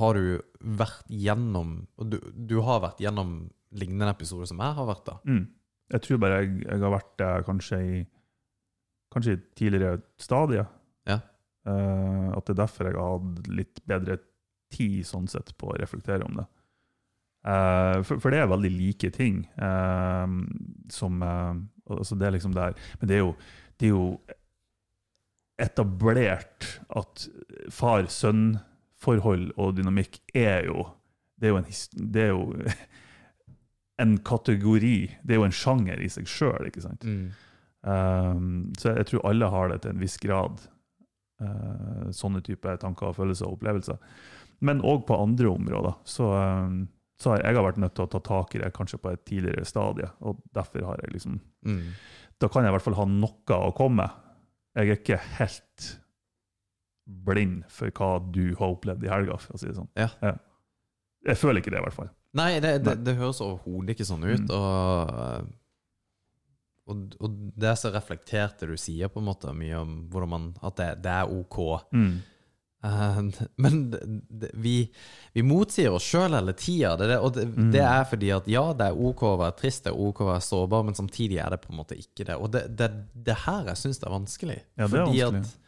[0.00, 0.40] Har du
[0.80, 3.36] vært gjennom du, du har vært gjennom
[3.76, 5.20] lignende episoder som jeg har vært da?
[5.28, 5.44] Mm.
[5.94, 7.98] Jeg tror bare jeg, jeg har vært der kanskje i
[9.16, 10.68] kanskje i tidligere stadier.
[11.08, 11.20] Ja.
[11.66, 14.20] Uh, at det er derfor jeg har hatt litt bedre
[14.74, 16.46] tid sånn sett på å reflektere om det.
[17.46, 20.26] Uh, for, for det er veldig like ting uh,
[20.90, 23.28] som altså Det er liksom der Men det er jo,
[23.78, 24.06] det er jo
[25.62, 27.28] etablert at
[27.70, 30.88] far-sønn-forhold og dynamikk er jo
[31.38, 31.70] Det er jo en,
[32.16, 32.74] det er jo
[34.02, 34.98] en kategori.
[35.22, 37.06] Det er jo en sjanger i seg sjøl, ikke sant?
[37.86, 40.64] Um, så jeg tror alle har det til en viss grad.
[41.42, 43.98] uh, sånne type tanker, følelser og opplevelser.
[44.64, 45.98] Men òg på andre områder.
[46.08, 46.86] Så, um,
[47.20, 49.24] så har jeg har vært nødt til å ta tak i det kanskje på et
[49.28, 50.08] tidligere stadie.
[50.24, 51.92] Og derfor har jeg liksom Mm.
[52.38, 54.10] Da kan jeg i hvert fall ha noe å komme med.
[54.76, 55.86] Jeg er ikke helt
[57.26, 59.88] blind for hva du har opplevd i helga, for å si det sånn.
[59.96, 60.08] Ja.
[61.26, 62.10] Jeg føler ikke det, i hvert fall.
[62.36, 64.44] Nei, det, det, det høres overhodet ikke sånn ut.
[64.44, 64.52] Mm.
[64.52, 65.48] Og,
[66.86, 70.30] og, og det er så reflektert det du sier, på en måte, mye om hvordan
[70.32, 71.58] man, at det, det er ok.
[71.92, 72.16] Mm.
[72.86, 73.18] Uh,
[73.64, 74.74] men det, det, vi,
[75.34, 76.94] vi motsier oss sjøl hele tida.
[77.18, 77.70] Og det, Mm.
[77.74, 80.30] det er fordi at ja, det er ok å være trist, det er ok å
[80.30, 82.36] være sårbar, men samtidig er det på en måte ikke det.
[82.38, 82.90] Og det, det,
[83.26, 84.60] det her jeg syns er vanskelig.
[84.78, 85.42] Ja, det er vanskelig.
[85.42, 85.65] at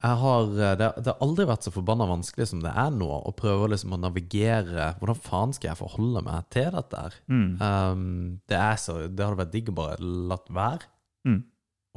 [0.00, 3.32] har, eh, det, det har aldri vært så forbanna vanskelig som det er nå, å
[3.36, 7.18] prøve liksom å navigere Hvordan faen skal jeg forholde meg til dette her?
[7.60, 10.88] Um, det, så, det hadde vært digg å bare latt være,
[11.28, 11.42] Mm.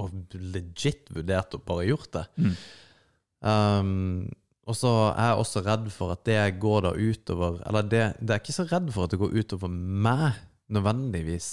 [0.03, 2.25] og legit vurdert å bare gjort det.
[3.43, 4.27] Um,
[4.67, 8.31] og så er jeg også redd for at det går da utover Eller det, det
[8.35, 10.37] er ikke så redd for at det går utover meg,
[10.71, 11.49] nødvendigvis.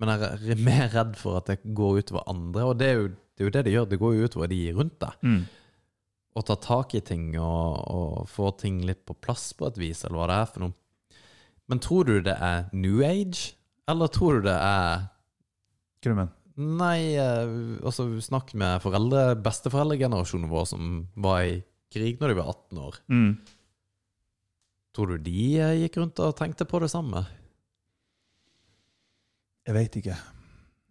[0.00, 3.10] Men jeg er mer redd for at det går utover andre, og det er jo
[3.36, 3.88] det, er jo det det gjør.
[3.90, 5.20] Det går jo utover de rundt deg.
[5.22, 5.42] Mm.
[6.36, 10.02] Å ta tak i ting og, og få ting litt på plass på et vis,
[10.04, 10.76] eller hva det er for noe.
[11.66, 13.56] Men tror du det er new age,
[13.90, 15.06] eller tror du det er
[16.06, 21.58] mener Nei, eh, altså snakk med foreldre, besteforeldregenerasjonen vår som var i
[21.92, 22.96] krig når de var 18 år.
[23.12, 23.34] Mm.
[24.96, 27.26] Tror du de eh, gikk rundt og tenkte på det samme?
[29.68, 30.16] Jeg veit ikke.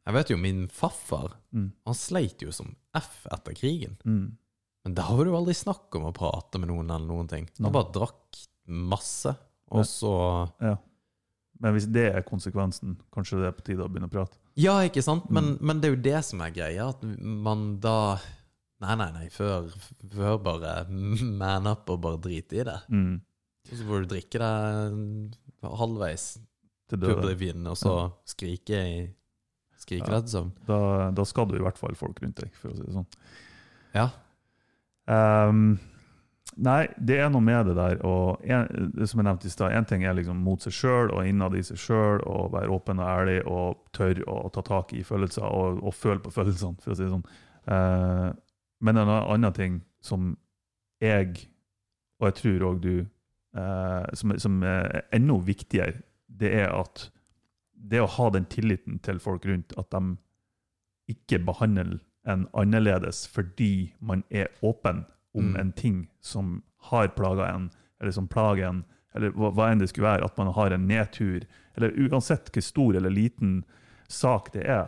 [0.06, 1.72] Jeg vet jo min farfar, Mm.
[1.86, 3.98] han sleit jo som F etter krigen.
[4.06, 4.38] Mm.
[4.86, 7.48] Men da var det jo aldri snakk om å prate med noen eller noen ting.
[7.60, 9.36] Han bare drakk masse,
[9.72, 9.84] og Nei.
[9.90, 10.76] så Ja.
[11.62, 14.38] Men hvis det er konsekvensen, kanskje det er på tide å begynne å prate?
[14.58, 15.30] Ja, ikke sant?
[15.32, 15.62] Men, Mm.
[15.62, 18.20] men det er jo det som er greia, at man da
[18.82, 19.72] Nei, nei, nei, før,
[20.12, 22.82] før bare man up og bare drite i det.
[22.92, 23.22] Mm.
[23.72, 26.38] Og så får du drikke deg halvveis
[26.90, 27.16] Til døde.
[27.18, 29.14] oblivion, og så skrike i
[29.86, 30.20] Skrike Ja.
[30.20, 30.52] deg søvn.
[30.68, 30.78] Da,
[31.14, 33.06] da skal du i hvert fall folk rundt deg, for å si det sånn.
[33.96, 34.10] Ja.
[35.06, 35.78] Um,
[36.58, 38.00] nei, det er noe med det der.
[38.08, 41.12] Og en, det som jeg nevnte i stad, én ting er liksom mot seg sjøl
[41.14, 44.94] og innad i seg sjøl, og være åpen og ærlig og tørre å ta tak
[44.98, 47.28] i følelser og, og føle på følelsene, for å si det sånn.
[47.70, 48.32] Uh,
[48.86, 50.34] men en annen ting som
[51.02, 51.46] jeg,
[52.22, 52.96] og jeg tror òg du,
[53.58, 56.02] uh, som, som er enda viktigere,
[56.36, 57.10] det er at
[57.76, 60.18] det å ha den tilliten til folk rundt, at de
[61.12, 65.60] ikke behandler en annerledes fordi man er åpen om Mm.
[65.60, 68.84] en ting som har plaga en, eller som plager en,
[69.14, 72.62] eller hva, hva enn det skulle være, at man har en nedtur, eller uansett hvor
[72.62, 73.64] stor eller liten
[74.08, 74.88] sak det er,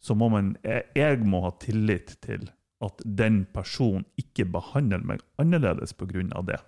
[0.00, 2.48] så må man, jeg, jeg må ha tillit til
[2.84, 6.60] at den personen ikke behandler meg annerledes av det.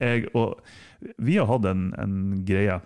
[0.00, 0.60] Jeg, og
[1.18, 2.80] vi har hatt en, en greie,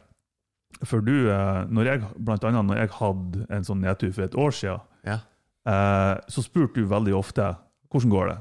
[0.85, 4.35] for du, eh, når jeg, blant annet når jeg hadde en sånn nedtur for et
[4.39, 5.19] år siden, ja.
[5.67, 7.49] eh, så spurte du veldig ofte,
[7.91, 8.39] hvordan går det?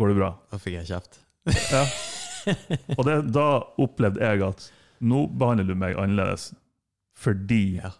[0.00, 0.30] Går det bra?
[0.50, 1.20] Da fikk jeg kjeft.
[1.74, 1.84] Ja.
[2.96, 3.46] Og det, da
[3.84, 4.62] opplevde jeg at
[5.04, 6.54] nå behandler du meg annerledes
[7.20, 7.90] fordi Ja.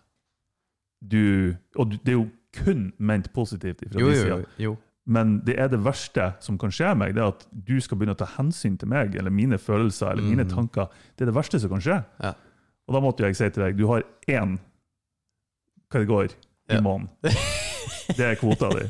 [1.04, 4.76] du Og det er jo kun ment positivt fra din side.
[5.06, 8.14] Men det er det verste som kan skje meg, det er at du skal begynne
[8.16, 10.50] å ta hensyn til meg eller mine følelser eller mine Mhm.
[10.54, 10.88] tanker.
[11.16, 12.04] Det er det verste som kan skje.
[12.22, 12.32] Ja.
[12.90, 14.56] Og da måtte jeg si til deg du har én
[15.94, 16.80] kategori i Ja.
[16.82, 17.08] måneden.
[18.10, 18.88] Det er kvota di.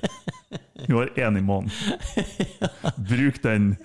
[0.89, 1.71] Du har én i måneden.
[3.05, 3.77] Bruk den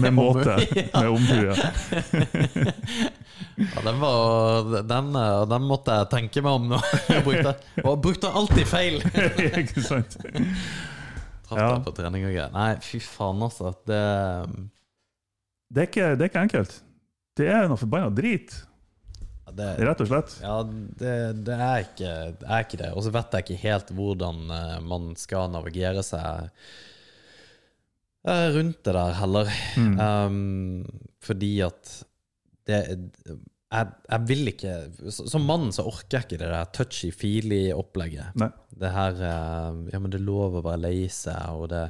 [0.00, 0.56] med måte,
[0.94, 1.52] med omhue.
[3.60, 6.78] Ja, den var Den, eh, den måtte jeg tenke meg om nå.
[7.12, 7.52] Jeg brukte,
[7.84, 8.98] og brukte alltid feil.
[9.60, 10.16] Ikke sant?
[10.16, 11.66] Traff Ja.
[11.74, 12.52] deg på trening og greier.
[12.54, 13.72] Nei, fy faen, altså.
[13.88, 14.00] Det,
[15.70, 16.76] Det er ikke, det er ikke enkelt.
[17.36, 18.56] Det er noe forbanna drit,
[19.56, 20.36] det, rett og slett.
[20.42, 22.12] Ja, det, det, er ikke,
[22.44, 22.92] er ikke det.
[22.94, 26.50] Og så vet jeg ikke helt hvordan eh, man skal navigere seg
[28.26, 29.52] eh, rundt det der heller.
[29.76, 29.94] Mm.
[30.00, 31.94] Um, fordi at
[32.68, 32.80] det
[33.70, 34.72] jeg, jeg vil ikke
[35.14, 38.34] Som mann så orker jeg ikke det der touchy-feely-opplegget.
[38.80, 41.86] Det her eh, Ja, men det er lov å være lei seg, og det,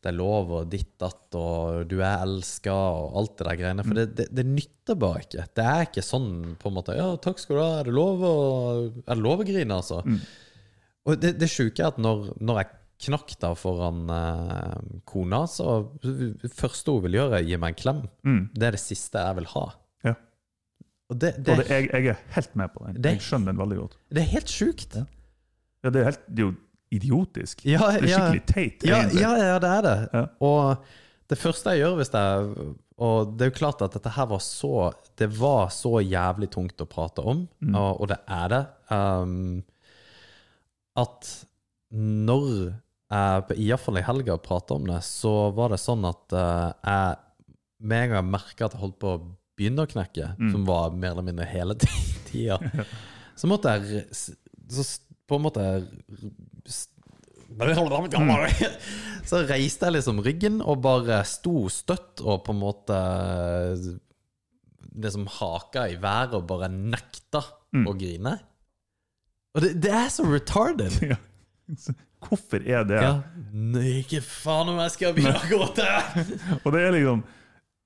[0.00, 3.84] det er lov og ditt datt, og du er elska, og alt det der greiene.
[3.84, 5.44] For det, det, det nytter bare ikke.
[5.58, 7.70] Det er ikke sånn på en måte Ja, takk skal du ha.
[7.82, 8.34] Er det lov å,
[9.04, 10.00] er det lov å grine, altså?
[10.08, 10.20] Mm.
[11.10, 12.70] Og det, det sjuke er at når, når jeg
[13.06, 17.78] knakk da foran eh, kona, så det første hun vil gjøre, er gi meg en
[17.82, 18.00] klem.
[18.28, 18.40] Mm.
[18.56, 19.62] Det er det siste jeg vil ha.
[20.08, 20.14] Ja.
[21.12, 22.98] Og det, Og det, det, jeg, jeg er helt med på den.
[23.04, 23.96] Det- Jeg skjønner den veldig godt.
[24.12, 24.96] det er helt sjukt.
[25.00, 25.06] Ja.
[25.84, 26.56] Ja, det, er helt, det er jo
[26.92, 27.64] idiotisk.
[27.64, 28.18] Ja, Det er ja.
[28.18, 28.84] skikkelig teit.
[28.88, 29.20] Ja, egentlig.
[29.22, 29.96] ja, ja, det er det.
[30.14, 30.22] Ja.
[30.40, 30.84] Og
[31.30, 34.40] det første jeg gjør hvis jeg Og det er jo klart at dette her var
[34.44, 37.74] så Det var så jævlig tungt å prate om, Mm.
[37.78, 38.62] og, og det er det.
[38.90, 39.62] Um,
[40.98, 41.30] at
[41.92, 42.74] når
[43.10, 47.16] jeg iallfall i helga prata om det, så var det sånn at uh, jeg
[47.80, 49.22] med en gang jeg merka at jeg holdt på å
[49.56, 50.50] begynne å knekke, Mm.
[50.52, 51.74] som var mer eller mindre hele
[52.28, 52.58] tida,
[53.40, 54.84] så måtte jeg så
[55.30, 55.64] på en måte
[59.30, 62.96] Så reiste jeg liksom ryggen og bare sto støtt og på en måte
[65.00, 67.84] liksom haka i været og bare nekta Mm.
[67.86, 68.32] å grine.
[69.54, 70.96] Og det, det er så retarded.
[71.12, 71.16] Ja.
[72.26, 72.96] Hvorfor er det?
[72.98, 73.12] Ja.
[73.54, 75.84] Nei, ikke faen om jeg skal begynne å gråte!
[76.64, 77.22] Og det er liksom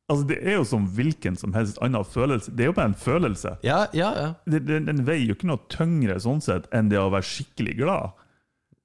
[0.08, 2.52] Altså, det er jo som hvilken som helst annen følelse.
[2.52, 3.54] Det er jo bare en følelse.
[3.64, 4.26] Ja, ja, ja.
[4.52, 8.16] Den, den veier jo ikke noe tyngre sånn sett enn det å være skikkelig glad.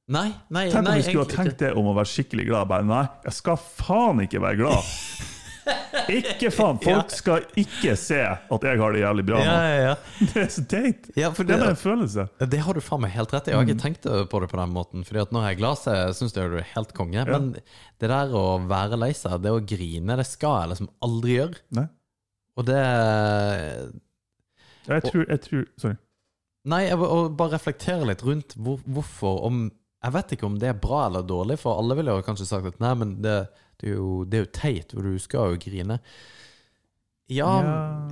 [0.10, 2.70] Nei, nei, Tenk om nei vi skulle ha tenkt det om å være skikkelig glad.
[2.72, 4.96] Bare, nei, jeg skal faen ikke være glad.
[6.10, 6.80] Ikke faen!
[6.88, 9.46] Folk skal ikke se at jeg har det jævlig bra nå.
[9.46, 9.94] ja, ja.
[10.32, 11.12] Det er så teit.
[11.14, 12.26] ja Det er bare en følelse.
[12.42, 13.54] det har du faen meg helt rett i.
[13.54, 15.06] Jeg har ikke tenkt på det på den måten.
[15.06, 17.26] Fordi at når jeg er glad, så syns jeg du er helt konge.
[17.30, 21.38] Men det der å være lei seg, det å grine, det skal jeg liksom aldri
[21.38, 21.62] gjøre.
[21.78, 21.88] Nei,
[22.58, 22.82] Og det
[24.90, 25.98] jeg tror, jeg tror Sorry.
[26.70, 29.68] Nei, jeg og bare reflektere litt rundt hvor, hvorfor om
[30.00, 32.78] Jeg vet ikke om det er bra eller dårlig, for alle ville kanskje sagt at
[32.84, 33.38] nei, men det,
[33.82, 36.00] det, er, jo, det er jo teit, og du skal jo grine.
[37.30, 37.50] Ja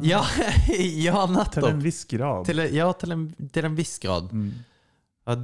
[0.05, 0.19] Ja,
[0.67, 1.69] ja, Til nettopp.
[1.71, 2.43] en viss grad.
[2.45, 3.23] Til, ja, til en,
[3.53, 4.29] til en viss grad.
[4.35, 4.51] Mm.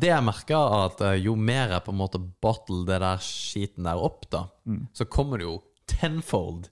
[0.02, 3.24] det jeg merker, er at eh, jo mer jeg på en måte bottle det der
[3.24, 4.46] skiten der opp, da,
[4.94, 5.58] så kommer det jo
[5.90, 6.68] tenfold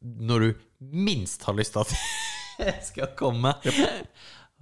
[0.00, 1.94] når du minst har lyst til at
[2.58, 3.52] det skal komme.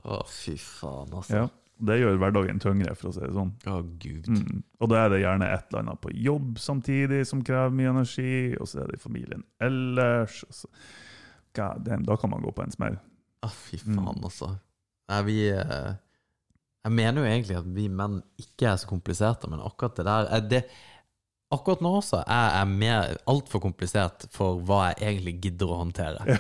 [0.05, 1.45] Å, fy faen, altså.
[1.45, 1.49] Ja,
[1.83, 3.51] det gjør hverdagen tyngre, for å si det sånn.
[3.67, 4.29] Å, gud.
[4.31, 4.61] Mm.
[4.79, 8.37] Og da er det gjerne et eller annet på jobb samtidig som krever mye energi,
[8.61, 10.45] og så er det i familien ellers.
[10.55, 10.71] Så,
[11.59, 12.99] God damn, da kan man gå på en smell.
[13.45, 14.55] Å, fy faen, altså.
[15.11, 15.91] Nei, vi eh,
[16.87, 20.31] Jeg mener jo egentlig at vi menn ikke er så kompliserte, men akkurat det der
[20.31, 20.63] eh, det,
[21.55, 26.25] Akkurat nå også er jeg mer altfor komplisert for hva jeg egentlig gidder å håndtere.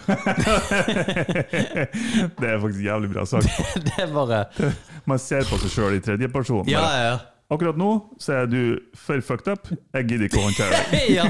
[2.40, 3.48] det er faktisk jævlig bra sagt.
[3.86, 4.44] Det er bare
[5.06, 6.66] Man ser på seg sjøl i tredjeperson.
[6.70, 7.16] Ja, ja, ja.
[7.52, 7.88] Akkurat nå
[8.22, 8.60] så er du
[8.96, 9.68] for fucked up.
[9.92, 11.00] Jeg gidder ikke å håndtere det.
[11.18, 11.26] ja.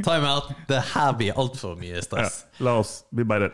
[0.00, 0.48] Time out.
[0.70, 2.38] Det her blir altfor mye Ja, stress.
[2.64, 3.50] la oss vi bare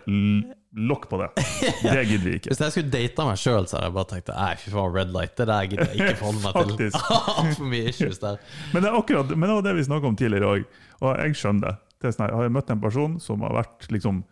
[0.76, 1.28] lokk på det.
[1.82, 2.52] Det gidder vi ikke.
[2.52, 5.10] Hvis jeg skulle date meg sjøl, så hadde jeg bare tenkt Nei, fy faen, red
[5.16, 5.34] light.
[5.40, 7.00] Det der gidder jeg ikke forholde meg til.
[7.42, 8.38] Altfor mye issues der.
[8.74, 10.66] Men det er akkurat Men det var det vi snakka om tidligere òg,
[11.02, 11.74] og jeg skjønner det.
[12.04, 14.22] det sånn, her, har jeg møtt en person som har vært liksom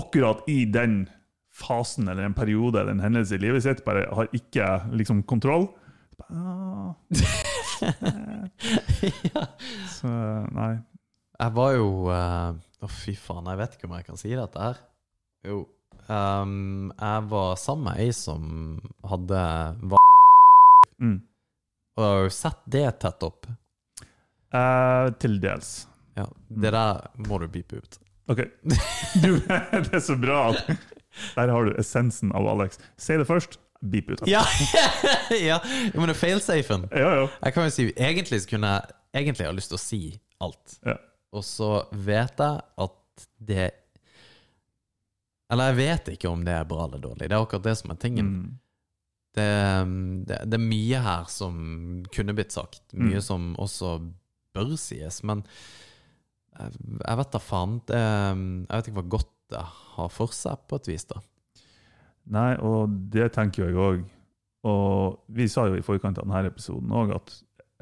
[0.00, 1.04] akkurat i den
[1.54, 4.66] fasen eller en periode eller en hendelse i livet sitt, bare har ikke
[4.98, 5.68] liksom kontroll.
[6.30, 6.94] Ah.
[9.94, 10.08] Så
[10.54, 10.74] nei.
[11.34, 12.50] Jeg var jo eh,
[12.84, 14.76] Å, fy faen, jeg vet ikke om jeg kan si dette her.
[15.44, 15.64] Jo.
[16.04, 18.42] Um, jeg var sammen med ei som
[19.08, 19.40] hadde
[19.88, 20.00] var,
[21.00, 21.16] Mm.
[21.96, 23.46] Og har jo sett det tett opp.
[24.54, 25.88] Uh, til dels.
[26.14, 27.98] Ja, Det der må du beepe ut.
[28.30, 28.40] OK.
[29.20, 29.30] Du,
[29.88, 30.60] det er så bra at
[31.34, 32.78] Der har du essensen av Alex.
[32.98, 33.58] Si det først,
[33.90, 34.22] beep ut.
[34.30, 34.42] Ja!
[35.50, 35.58] ja.
[35.94, 36.86] Men det er failsafen.
[36.92, 37.28] Ja, ja.
[37.44, 40.02] Jeg kan jo si Egentlig så kunne jeg Egentlig har lyst til å si
[40.42, 40.78] alt.
[40.86, 40.96] ja.
[41.34, 43.64] Og så vet jeg at det
[45.50, 47.28] Eller jeg vet ikke om det er bra eller dårlig.
[47.28, 48.28] Det er akkurat det som er tingen.
[48.34, 48.52] Mm.
[49.34, 49.46] Det,
[50.30, 51.56] det, det er mye her som
[52.14, 52.84] kunne blitt sagt.
[52.94, 53.24] Mye Mm.
[53.26, 53.96] som også
[54.54, 55.20] bør sies.
[55.26, 55.42] Men
[56.54, 56.70] jeg,
[57.02, 57.76] jeg vet da faen.
[57.90, 59.64] Det, jeg vet ikke hva godt det
[59.96, 61.04] har for seg, på et vis.
[61.10, 61.18] da
[62.32, 64.04] Nei, og det tenker jeg òg.
[64.64, 67.34] Og vi sa jo i forkant av denne episoden òg at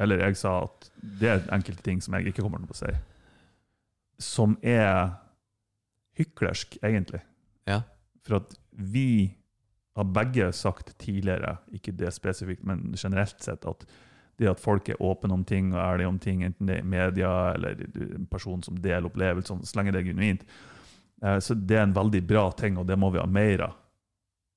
[0.03, 0.89] Eller jeg sa at
[1.21, 2.93] det er enkelte ting som jeg ikke kommer til å si.
[4.19, 5.13] Som er
[6.19, 7.21] hyklersk, egentlig.
[7.69, 7.83] Ja.
[8.25, 9.37] For at vi
[9.95, 13.85] har begge sagt tidligere, ikke det spesifikt, men generelt sett, at
[14.41, 16.89] det at folk er åpne om ting og ærlige om ting, enten det er i
[16.95, 20.47] media eller er en person som deler opplevelser, så lenge det er genuint,
[21.23, 23.77] eh, så det er en veldig bra ting, og det må vi ha mer av.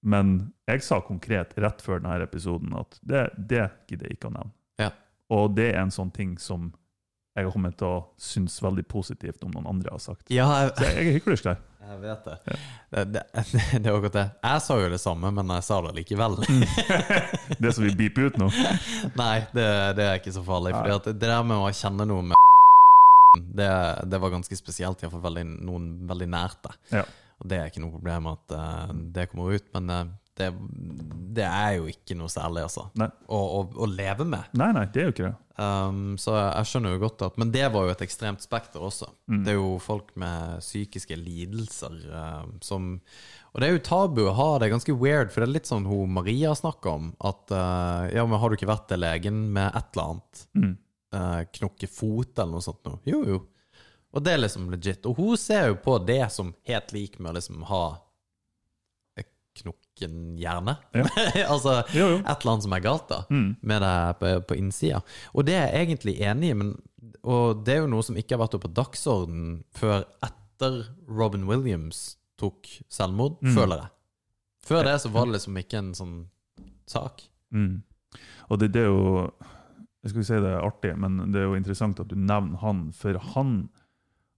[0.06, 0.36] Men
[0.70, 4.54] jeg sa konkret rett før denne episoden at det, det gidder jeg ikke å nevne.
[4.82, 4.92] Ja.
[5.34, 6.70] Og det er en sånn ting som
[7.36, 10.30] jeg har kommet til å synes veldig positivt om noen andre har sagt.
[10.32, 11.58] Ja, jeg, Så jeg er hyklersk der.
[11.90, 12.36] jeg vet det.
[12.94, 13.24] Det, det,
[13.82, 14.28] det er akkurat det.
[14.46, 16.38] Jeg sa jo det samme, men jeg sa det likevel.
[17.66, 18.48] Det som vi beeper ut nå.
[19.18, 20.74] Nei, det, det er ikke så farlig.
[20.76, 22.42] Fordi at det der med å kjenne noe med
[23.56, 23.70] det,
[24.12, 26.74] det var ganske spesielt, iallfall veldig, noen veldig nært det.
[27.02, 27.06] Ja.
[27.42, 30.04] Og det er ikke noe problem at uh, det kommer ut, men uh,
[30.36, 30.50] det,
[31.36, 32.90] det er jo ikke noe særlig, altså.
[33.00, 34.52] Å, å, å leve med.
[34.60, 35.36] Nei, nei, det er jo ikke det.
[35.56, 39.08] Um, så jeg skjønner jo godt at Men det var jo et ekstremt spekter også.
[39.32, 42.90] Det er jo folk med psykiske lidelser eh, som
[43.54, 45.88] Og det er jo tabu å ha det ganske weird, for det er litt sånn
[45.88, 49.72] hun Maria snakker om, at uh, Ja, men har du ikke vært til legen med
[49.72, 50.46] et eller annet?
[50.60, 50.74] Mm.
[51.16, 53.00] Uh, knokke fot eller noe sånt noe?
[53.08, 53.40] Jo, jo.
[54.16, 55.06] Og det er liksom legit.
[55.10, 57.84] Og hun ser jo på det som helt lik med å liksom ha
[59.56, 60.74] knokken hjerne.
[60.92, 61.06] Ja.
[61.54, 62.18] altså Jo, jo.
[62.20, 63.56] et eller annet som er galt da Mm.
[63.62, 65.00] med det på, på innsida.
[65.34, 66.74] Og det er jeg egentlig enig i, men,
[67.24, 72.18] og det er jo noe som ikke har vært på dagsordenen før etter Robin Williams
[72.40, 73.56] tok selvmord, Mm.
[73.56, 73.92] føler jeg.
[74.66, 76.16] Før det så var det liksom ikke en sånn
[76.90, 77.24] sak.
[77.56, 77.84] Mm.
[78.50, 79.32] Og det, det er jo
[80.04, 82.60] Jeg skal ikke si det er artig, men det er jo interessant at du nevner
[82.62, 83.70] han, for han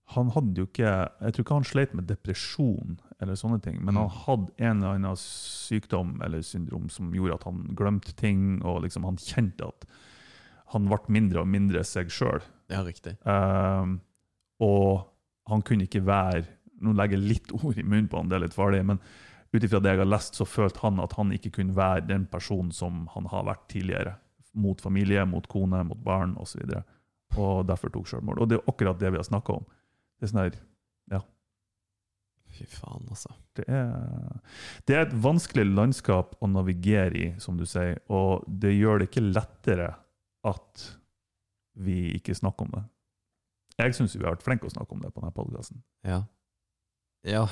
[0.08, 3.98] han hadde jo ikke Jeg tror ikke han sleit med depresjon, eller sånne ting, men
[3.98, 8.84] han hadde en eller annen sykdom eller syndrom som gjorde at han glemte ting, og
[8.86, 9.88] liksom han kjente at
[10.72, 12.44] han ble mindre og mindre seg sjøl.
[12.72, 13.16] Ja, riktig.
[13.24, 13.98] Um,
[14.64, 15.08] og
[15.48, 16.44] han kunne ikke være
[16.84, 19.00] Nå legger jeg litt ord i munnen på han, det er litt farlig, men
[19.50, 22.28] ut ifra det jeg har lest, så følte han at han ikke kunne være den
[22.30, 24.12] personen som han har vært tidligere.
[24.54, 26.62] Mot familie, mot kone, mot barn osv.
[26.62, 26.70] Og,
[27.34, 28.38] så og derfor tok selvmord.
[28.44, 29.66] Og det er akkurat det vi har snakka om.
[30.18, 30.56] Det er sånn her
[31.12, 31.20] Ja.
[32.58, 33.30] Fy faen, altså.
[33.54, 34.40] Det er,
[34.88, 39.10] det er et vanskelig landskap å navigere i, som du sier, og det gjør det
[39.10, 39.90] ikke lettere
[40.48, 40.86] at
[41.78, 42.84] vi ikke snakker om det.
[43.78, 45.82] Jeg syns vi har vært flinke å snakke om det på denne podkasten.
[46.08, 46.22] Ja.
[47.26, 47.44] Ja,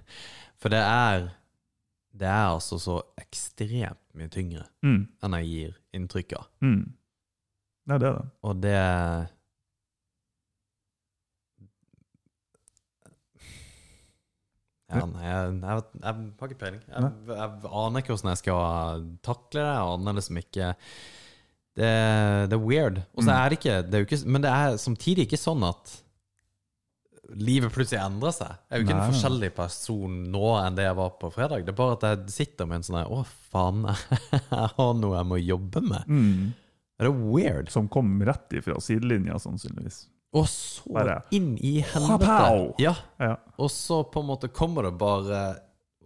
[0.60, 1.30] for det er
[2.12, 5.06] Det er altså så ekstremt mye tyngre Mm.
[5.24, 6.48] enn jeg gir inntrykk av.
[6.60, 6.82] Mm.
[7.88, 8.26] Nei, det er det.
[8.44, 8.74] Og det
[14.92, 16.82] ja, nei, jeg, jeg, jeg har ikke peiling.
[16.88, 19.66] Jeg, jeg aner ikke hvordan jeg skal takle det.
[19.72, 20.70] Jeg aner liksom ikke
[21.72, 21.90] Det,
[22.52, 22.98] det er weird.
[23.16, 23.36] Og så Mm.
[23.38, 25.98] er det ikke, det er ikke Men det er samtidig ikke sånn at
[27.32, 28.50] livet plutselig endrer seg.
[28.68, 29.04] Jeg er jo ikke Nei.
[29.06, 31.62] en forskjellig person nå enn det jeg var på fredag.
[31.64, 33.22] Det er bare at jeg sitter med en sånn her Å,
[33.54, 33.86] faen,
[34.32, 36.10] jeg har noe jeg må jobbe med.
[36.12, 36.50] Mm.
[37.00, 37.70] Er weird?
[37.72, 40.02] Som kom rett ifra sidelinja, sannsynligvis.
[40.32, 42.36] Og så Bare, inn i helvete.
[42.80, 43.34] Ja, Ja.
[43.60, 45.42] og så på en måte kommer det bare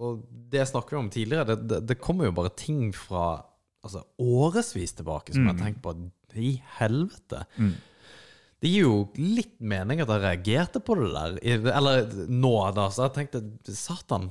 [0.03, 3.39] Og det snakker vi om tidligere, det, det, det kommer jo bare ting fra
[3.87, 5.95] altså, årevis tilbake som jeg har tenkt på
[6.37, 7.47] i helvete.
[7.57, 7.70] Mm.
[8.61, 11.39] Det gir jo litt mening at jeg reagerte på det der.
[11.72, 12.91] Eller nå, da.
[12.93, 14.29] Så jeg tenkte Satan,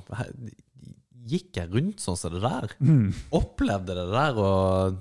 [1.26, 2.76] gikk jeg rundt sånn som det der?
[2.78, 3.08] Mm.
[3.34, 5.00] Opplevde det der og,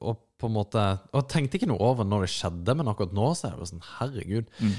[0.00, 0.82] og på en måte
[1.12, 3.70] Og jeg tenkte ikke noe over når det skjedde, men akkurat nå så er det
[3.70, 4.50] sånn Herregud.
[4.58, 4.74] Mm.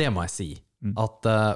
[0.00, 0.48] Det må jeg si.
[0.98, 1.54] At uh,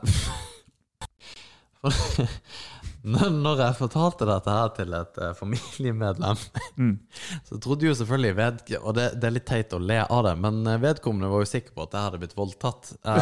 [3.46, 6.40] når jeg fortalte dette her til et eh, familiemedlem,
[6.76, 6.96] Mm.
[7.48, 10.34] så trodde jo selvfølgelig ved, Og det, det er litt teit å le av det,
[10.42, 12.90] men eh, vedkommende var jo sikker på at jeg hadde blitt voldtatt.
[13.06, 13.14] Uh,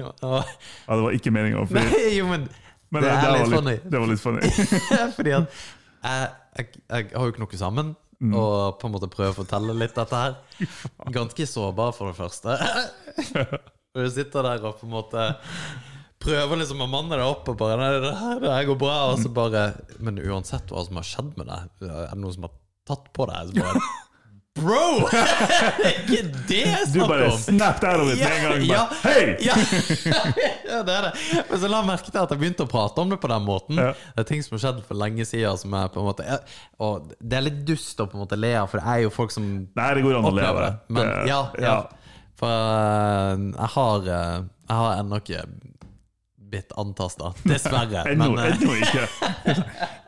[0.00, 0.44] og,
[0.86, 1.82] Ja, det var ikke meninga å fly.
[2.16, 2.46] jo, men
[2.94, 3.76] Men det det, var litt funny.
[3.82, 4.50] Det var litt funny.
[5.16, 5.58] Fordi at
[6.06, 7.94] jeg, jeg, jeg har jo ikke noe sammen
[8.32, 10.36] og på en måte prøver å fortelle litt dette her.
[11.16, 12.56] Ganske sårbar, for det første.
[13.96, 15.22] Og du sitter der og på en måte
[16.20, 18.96] prøver liksom å manne deg opp og bare Nei, det her, det her går bra.
[19.12, 19.62] Og så bare
[20.04, 22.52] Men uansett hva som har skjedd med deg, er det noen som har
[22.88, 23.52] tatt på deg?
[23.52, 23.84] Så bare
[24.56, 25.08] Bro!
[25.76, 27.40] Det er ikke det jeg Du snakker bare om!
[27.40, 28.62] snapped out of it med en gang.
[28.64, 29.36] Ja, Hei!
[29.48, 29.56] ja.
[30.70, 31.12] ja, det er det.
[31.50, 33.44] Men så la jeg merke til at jeg begynte å prate om det på den
[33.44, 33.82] måten.
[33.82, 33.92] Ja.
[34.16, 36.40] Det er ting som har skjedd for lenge siden som er på en måte
[36.82, 39.12] Og det er litt dust å på en måte le av, for det er jo
[39.12, 39.46] folk som
[39.76, 40.72] Nei, det går an å le av det.
[40.96, 41.76] Men ja, ja.
[42.36, 45.44] For eh, jeg har uh, Jeg har ennå ikke
[46.46, 47.32] blitt antasta.
[47.44, 48.04] Dessverre.
[48.06, 49.06] Eh, ennå ikke.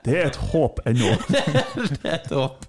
[0.06, 1.16] Det er et håp ennå.
[1.28, 2.68] det er et håp.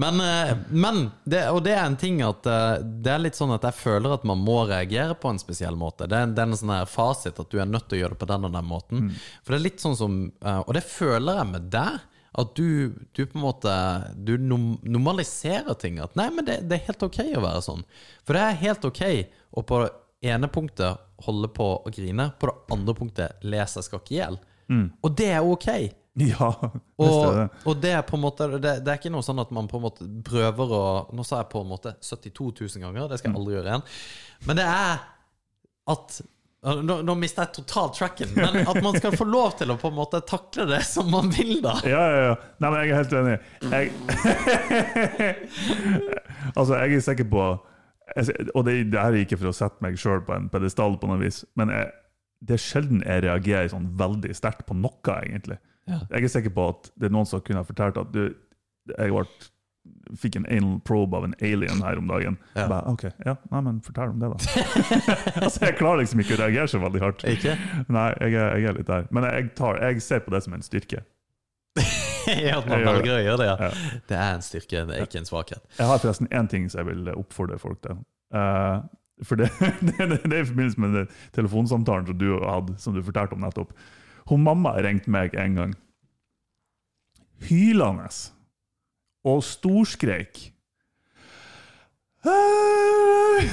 [0.00, 3.52] Men, eh, men det, Og det er en ting at eh, det er litt sånn
[3.52, 6.08] at jeg føler at man må reagere på en spesiell måte.
[6.08, 8.16] Det er, det er en sånn her fasit at du er nødt til å gjøre
[8.16, 9.10] det på den og den måten.
[9.42, 12.00] For det er litt sånn som eh, Og det føler jeg med deg.
[12.40, 13.70] At du, du på en måte
[14.14, 15.98] Du normaliserer ting.
[16.00, 17.82] At nei, men det, det er helt ok å være sånn.
[18.24, 19.02] For det er helt ok
[19.50, 19.90] å på det
[20.30, 24.20] ene punktet holde på å grine, på det andre punktet lese jeg skal ikke i
[24.20, 24.38] hjel.
[25.02, 25.68] Og det er ok.
[26.30, 26.48] Ja,
[26.98, 27.44] Og, det.
[27.70, 29.78] og det er på en måte det, det er ikke noe sånn at man på
[29.78, 30.82] en måte prøver å
[31.14, 33.84] Nå sa jeg på en måte 72 000 ganger, det skal jeg aldri gjøre igjen.
[34.50, 35.00] Men det er
[35.94, 36.20] at
[36.60, 39.88] Nå, nå mista jeg totalt tracken, men at man skal få lov til å på
[39.88, 41.72] en måte takle det som man vil, da.
[41.88, 42.34] Ja, ja, ja.
[42.60, 43.36] Nei, men jeg er helt enig.
[43.72, 43.86] Jeg,
[46.58, 47.46] altså, jeg er sikker på
[48.58, 51.08] Og det, det her er ikke for å sette meg sjøl på en pedestall, på
[51.08, 51.88] noe vis, men jeg,
[52.44, 55.56] det er sjelden jeg reagerer sånn veldig sterkt på noe, egentlig.
[55.90, 56.02] Ja.
[56.14, 58.28] Jeg er sikker på at det er noen som kunne ha fortalt at du,
[58.92, 59.24] jeg ble,
[60.20, 62.36] fikk en anal probe av en alien her om dagen.
[62.54, 62.62] Ja.
[62.62, 64.66] Jeg Bare, ok, ja, nei, men fortell om det, da.
[65.44, 67.24] altså, Jeg klarer liksom ikke å reagere så veldig hardt.
[67.30, 67.56] Ikke?
[67.88, 69.08] Nei, jeg jeg er litt der.
[69.14, 71.04] Men jeg, tar, jeg ser på det som en styrke.
[72.28, 73.54] Ja, at man velger å gjøre det, ja.
[73.64, 74.00] Ja.
[74.10, 75.62] Det er en styrke, det er ikke en svakhet.
[75.78, 78.02] Jeg har forresten én ting som jeg vil oppfordre folk til.
[78.34, 78.84] Uh,
[79.24, 79.48] for det,
[79.86, 83.40] det, det, det er i forbindelse med telefonsamtalen som du hadde, som du fortalte om
[83.44, 83.72] nettopp.
[84.28, 85.74] Hun mamma ringte meg en gang.
[87.48, 88.10] Hylende.
[89.24, 90.50] Og storskreik.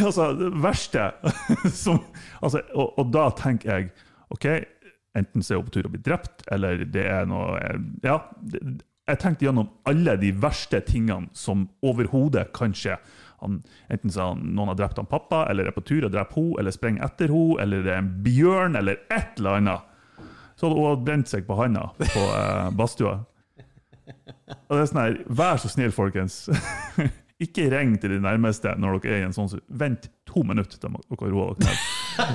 [0.03, 1.11] Altså, det verste
[1.83, 2.01] som,
[2.43, 3.87] altså, og, og da tenker jeg
[4.35, 4.47] OK,
[5.15, 7.55] enten så er hun på tur å bli drept, eller det er noe
[8.03, 8.17] Ja,
[9.07, 12.97] jeg tenkte gjennom alle de verste tingene som overhodet kan skje.
[13.39, 13.61] Han,
[13.93, 16.57] enten så han, noen har drept han pappa, eller er på tur og dreper henne,
[16.59, 19.93] eller sprenger etter henne, eller det er en bjørn, eller et eller annet.
[20.57, 23.19] Så hadde hun brent seg på handa på eh, badstua.
[24.67, 26.45] Og det er sånn her, Vær så snill, folkens.
[27.37, 29.51] Ikke ring til de nærmeste når dere er i en sånn.
[29.69, 31.77] Vent to minutter til dere roer dere ned.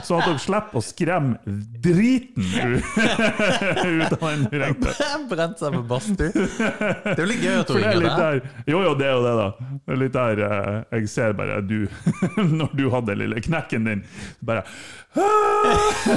[0.07, 1.40] Så at dere slipper å skremme
[1.82, 2.44] driten
[3.98, 4.94] ut av den ringte.
[5.32, 6.30] Brent seg på badstue.
[6.30, 8.38] Det er jo litt gøy at hun er ringer der
[8.70, 9.48] Jo, jo, det er jo det, da.
[9.74, 11.80] Det er litt der eh, jeg ser bare du
[12.61, 14.07] Når du hadde den lille knekken din,
[14.46, 14.62] bare!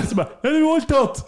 [0.05, 1.25] Så bare Er du voldtatt?!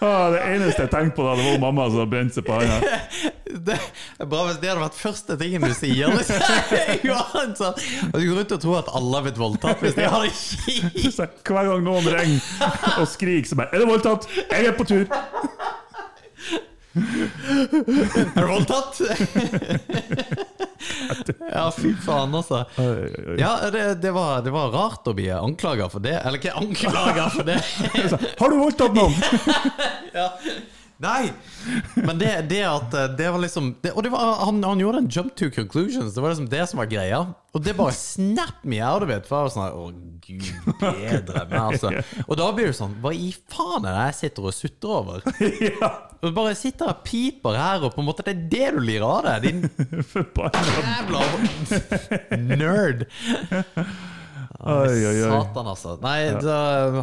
[0.00, 2.58] Ah, det eneste jeg tenkte på da, det var mamma som brente brent seg på
[2.58, 2.78] handa.
[3.50, 6.12] Det er bra hvis det hadde vært første tingen du sier.
[6.14, 6.36] Liksom.
[8.12, 10.30] Og du går rundt og tror at alle har blitt voldtatt hvis de har det
[10.38, 11.00] kjipt.
[11.16, 14.28] Så Hver gang noen ringer og skriker, så bare Er du voldtatt?
[14.38, 15.04] Jeg er på tur!
[16.94, 19.02] Er du voldtatt?
[21.54, 22.64] Ja, fy faen, altså.
[23.38, 26.16] Ja, det, det, var, det var rart å bli anklaga for det.
[26.20, 27.58] Eller ikke anklaga for det.
[28.40, 29.16] Har du voldtatt noen?
[30.14, 30.28] Ja.
[31.00, 31.30] Nei!
[31.96, 35.00] Men det, det at eh, det var liksom det, Og det var, han, han gjorde
[35.00, 36.12] en jump to conclusions.
[36.14, 37.20] Det var liksom det som var greia.
[37.56, 39.24] Og det bare snap me out of it.
[39.28, 39.86] For jeg var sånn Å,
[40.26, 40.44] gud
[40.82, 41.94] bedre meg, altså.
[42.26, 45.24] Og da blir det sånn Hva i faen er det jeg sitter og sutrer over?
[45.70, 45.90] ja,
[46.20, 49.08] Og bare sitter og piper her, og på en måte det er det du lirer
[49.08, 49.60] av deg, din
[50.84, 51.20] jævla
[52.60, 53.06] nerd.
[54.60, 55.20] Oi, oi, oi.
[55.24, 55.94] Satan, altså.
[56.04, 56.56] Nei, da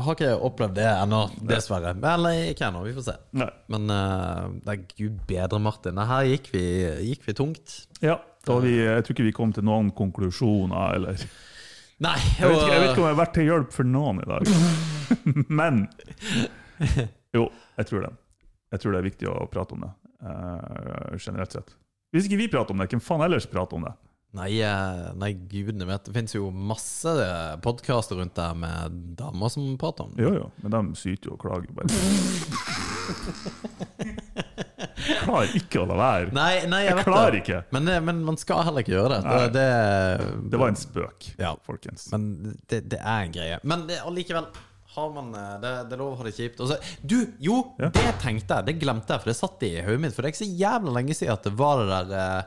[0.03, 1.95] har ikke jeg opplevd det ennå, dessverre.
[1.97, 3.15] Eller ikke ennå, vi får se.
[3.41, 3.49] Nei.
[3.73, 5.97] Men uh, det er gud bedre, Martin.
[6.11, 6.63] Her gikk vi,
[7.09, 7.79] gikk vi tungt.
[8.03, 11.27] Ja, vi, jeg tror ikke vi kom til noen konklusjoner, eller
[11.97, 14.19] Nei, Jeg vet, ikke, jeg vet ikke om jeg har vært til hjelp for noen
[14.21, 14.49] i dag.
[15.59, 15.79] Men
[17.33, 17.47] Jo,
[17.79, 18.11] jeg tror det.
[18.75, 19.89] Jeg tror det er viktig å prate om det,
[20.27, 21.73] uh, generelt sett.
[22.13, 23.95] Hvis ikke vi prater om det, hvem faen ellers prater om det?
[24.35, 27.13] Nei, eh, nei, gudene vet Det fins jo masse
[27.63, 30.23] podkaster rundt der med damer som prater om det.
[30.27, 31.87] Jo, jo, men de syter jo og klager bare.
[35.23, 36.31] Klarer ikke å la være.
[36.35, 37.41] Nei, nei, jeg, Jeg vet klarer det.
[37.43, 37.59] ikke.
[37.75, 39.19] Men, det- men man skal heller ikke gjøre det.
[39.23, 41.55] Det, det, Det var en spøk, Ja.
[41.65, 42.07] folkens.
[42.11, 43.59] Men det, det er en greie.
[43.63, 44.47] Men allikevel
[44.97, 46.57] har man eh, det, det er lov å ha det kjipt.
[46.67, 47.89] Så, du, jo, Ja.
[47.89, 48.65] det tenkte jeg.
[48.71, 50.13] Det glemte jeg, for det satt i hodet mitt.
[50.15, 52.43] For det er ikke så jævla lenge siden at det var det der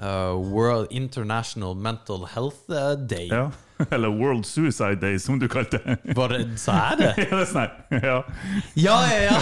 [0.00, 3.28] eh, World International Mental Health eh, Day.
[3.28, 3.50] Ja.
[3.90, 5.96] Eller World Suicide Day, som du kalte det.
[6.14, 7.12] Det, så er det?
[7.30, 7.70] Ja, det sånn.
[8.02, 8.18] Ja.
[8.74, 9.38] Ja, ja, ja!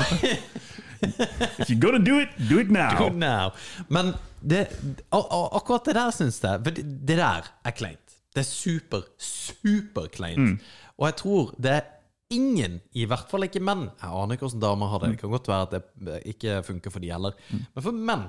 [1.59, 2.97] If you're gonna do it, do it now.
[2.99, 3.53] Do it now.
[3.89, 4.69] Men det,
[5.13, 8.17] ak ak akkurat det der syns jeg For det, der er kleint.
[8.35, 10.63] Det er super, super kleint.
[10.99, 11.85] Og jeg tror det er
[12.35, 15.11] ingen, i hvert fall ikke menn Jeg aner ikke hvordan damer har det.
[15.13, 17.37] Det kan godt være at det ikke funker for de heller.
[17.53, 18.25] Men for menn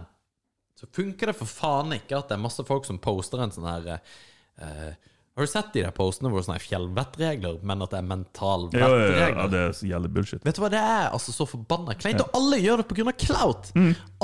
[0.76, 3.67] så funker det for faen ikke at det er masse folk som poster en sånn
[3.69, 4.95] her eh,
[5.36, 8.09] Har du sett de der postene hvor det er sånne fjellvettregler, men at det er
[8.09, 10.43] mental Ja, ja, ja, ja, det er jævlig bullshit.
[10.47, 12.23] Vet du hva, det er altså så forbanna kleint.
[12.23, 13.15] Og alle gjør det pga.
[13.19, 13.71] clout.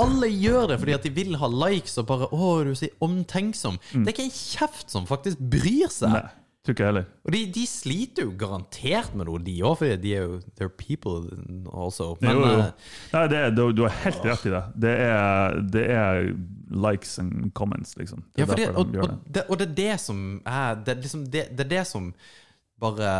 [0.00, 3.76] Alle gjør det fordi at de vil ha likes og bare 'Å, du sier omtenksom.
[3.76, 4.04] omtenksom'.
[4.04, 6.16] Det er ikke en kjeft som faktisk bryr seg.
[6.16, 6.28] Nei,
[6.62, 7.06] tror ikke jeg heller.
[7.26, 10.70] Og de, de sliter jo garantert med noe, de òg, for de er jo They're
[10.78, 11.16] people
[11.74, 12.12] also.
[12.22, 12.60] Men jo, jo.
[12.60, 14.62] eh, Nei, det er, du, du har helt rett i det.
[14.84, 16.30] Det er, det er
[16.86, 18.22] likes and comments, liksom.
[18.32, 21.24] Det Ja, derfor og, de og, det, og det er det som er Det liksom
[21.34, 22.12] det, det, er det som
[22.82, 23.10] bare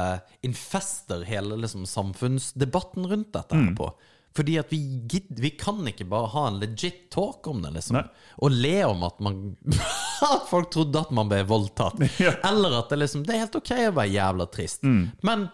[0.43, 3.69] infester hele liksom, samfunnsdebatten rundt dette Mm.
[3.69, 3.91] her på.
[4.37, 4.79] Fordi at vi,
[5.13, 7.99] gidder, vi kan ikke bare ha en legit talk om det, liksom.
[7.99, 8.05] Nei.
[8.41, 9.57] Og le om at man
[10.33, 12.01] At folk trodde at man ble voldtatt.
[12.23, 12.33] Ja.
[12.49, 14.83] Eller at det liksom Det er helt ok å være jævla trist.
[14.89, 15.03] Mm.
[15.27, 15.49] Men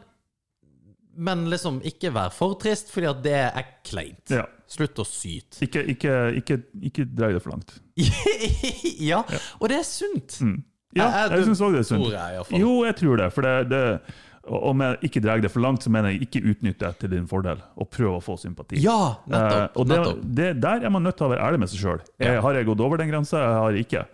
[1.18, 4.30] Men liksom ikke vær for trist, fordi at det er kleint.
[4.30, 4.44] Ja.
[4.70, 5.58] Slutt å syte.
[5.64, 6.58] Ikke, ikke, ikke,
[6.90, 7.72] ikke drei det for langt.
[9.10, 9.22] ja,
[9.58, 10.38] og det er sunt.
[10.96, 12.06] Ja, Jeg- jeg syns òg det er sunt.
[12.12, 12.60] jeg.
[12.60, 13.32] Jo, jeg tror det.
[13.34, 13.82] For det, det
[14.46, 17.12] og om jeg ikke drar det for langt, så mener jeg ikke utnytte det til
[17.12, 18.78] din fordel, og prøve å få sympati.
[18.84, 19.74] Ja, nettopp.
[19.74, 19.98] uh, og det,
[20.38, 22.00] det, der er man nødt til å være ærlig med seg sjøl.
[22.22, 22.38] Ja.
[22.44, 23.42] Har jeg gått over den grensa?
[23.42, 24.06] Jeg har ikke.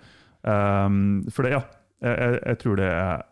[0.43, 0.99] Um,
[1.31, 1.63] for det, ja.
[2.05, 3.23] Jeg, jeg, jeg tror det er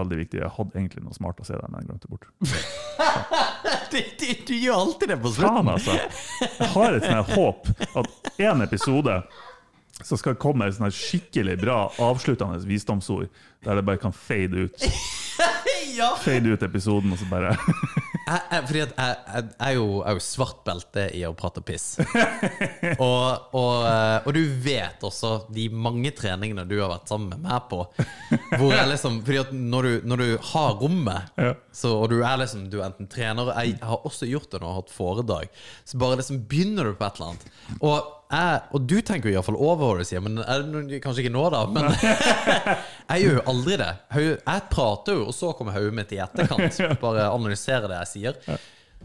[0.00, 0.40] veldig viktig.
[0.42, 2.28] Jeg hadde egentlig noe smart å si der, men jeg glemte bort.
[3.90, 5.56] Du, du, du gjør alltid det på slutten.
[5.56, 5.96] Faen, altså!
[6.60, 9.16] Jeg har et sånt håp at én episode
[10.06, 13.26] så skal det komme et skikkelig bra avsluttende visdomsord,
[13.64, 14.86] der det bare kan fade ut.
[15.96, 16.12] Ja.
[16.20, 17.50] Fade ut episoden, og så bare
[18.30, 21.22] jeg, jeg, fordi at jeg, jeg, jeg er jo, jeg er jo svart belte i
[21.26, 21.86] å prate piss.
[23.04, 27.46] og, og, eh, og du vet også de mange treningene du har vært sammen med
[27.48, 27.80] meg på.
[28.60, 31.54] Hvor jeg liksom, fordi at når du, når du har rommet, Ja.
[31.74, 34.66] så, og du er liksom Du er enten trener Jeg har også gjort det når
[34.66, 35.60] jeg har hatt foredrag.
[35.88, 37.52] Så bare liksom begynner du på et eller annet.
[37.80, 41.34] Og, jeg, og du tenker jo iallfall over hva du sier, men eh, kanskje ikke
[41.34, 41.64] nå, da.
[41.70, 41.88] Men
[43.10, 43.90] jeg gjør jo aldri det.
[44.20, 46.78] Jeg prater jo, og så kommer hodet mitt i etterkant.
[47.04, 48.60] Bare analyserer det jeg sier.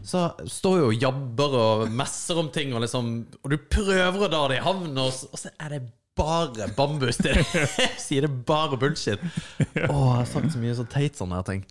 [0.06, 4.30] Så står jo og jabber og messer om ting, og, liksom, og du prøver å
[4.30, 7.64] dra det i havn, og og så er det bare bambus til det.
[8.06, 9.20] Sier det bare bullshit.
[9.60, 11.66] Å, jeg har sagt så mye så teit sånne her ting.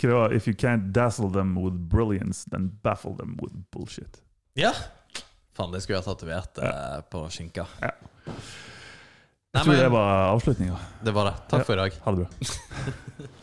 [0.00, 0.34] det var?
[0.34, 4.22] If you can't dazzle them with brilliance, then baffle them with bullshit.
[4.58, 4.72] Ja.
[5.60, 7.66] Faen, det skulle jeg ha tatovert eh, på skinka.
[7.84, 7.92] Ja.
[8.30, 8.34] Nei,
[9.58, 10.76] Jeg tror men det var avslutninga.
[11.04, 11.34] det var det.
[11.50, 12.00] Takk for i dag.
[12.06, 13.28] Ha det bra.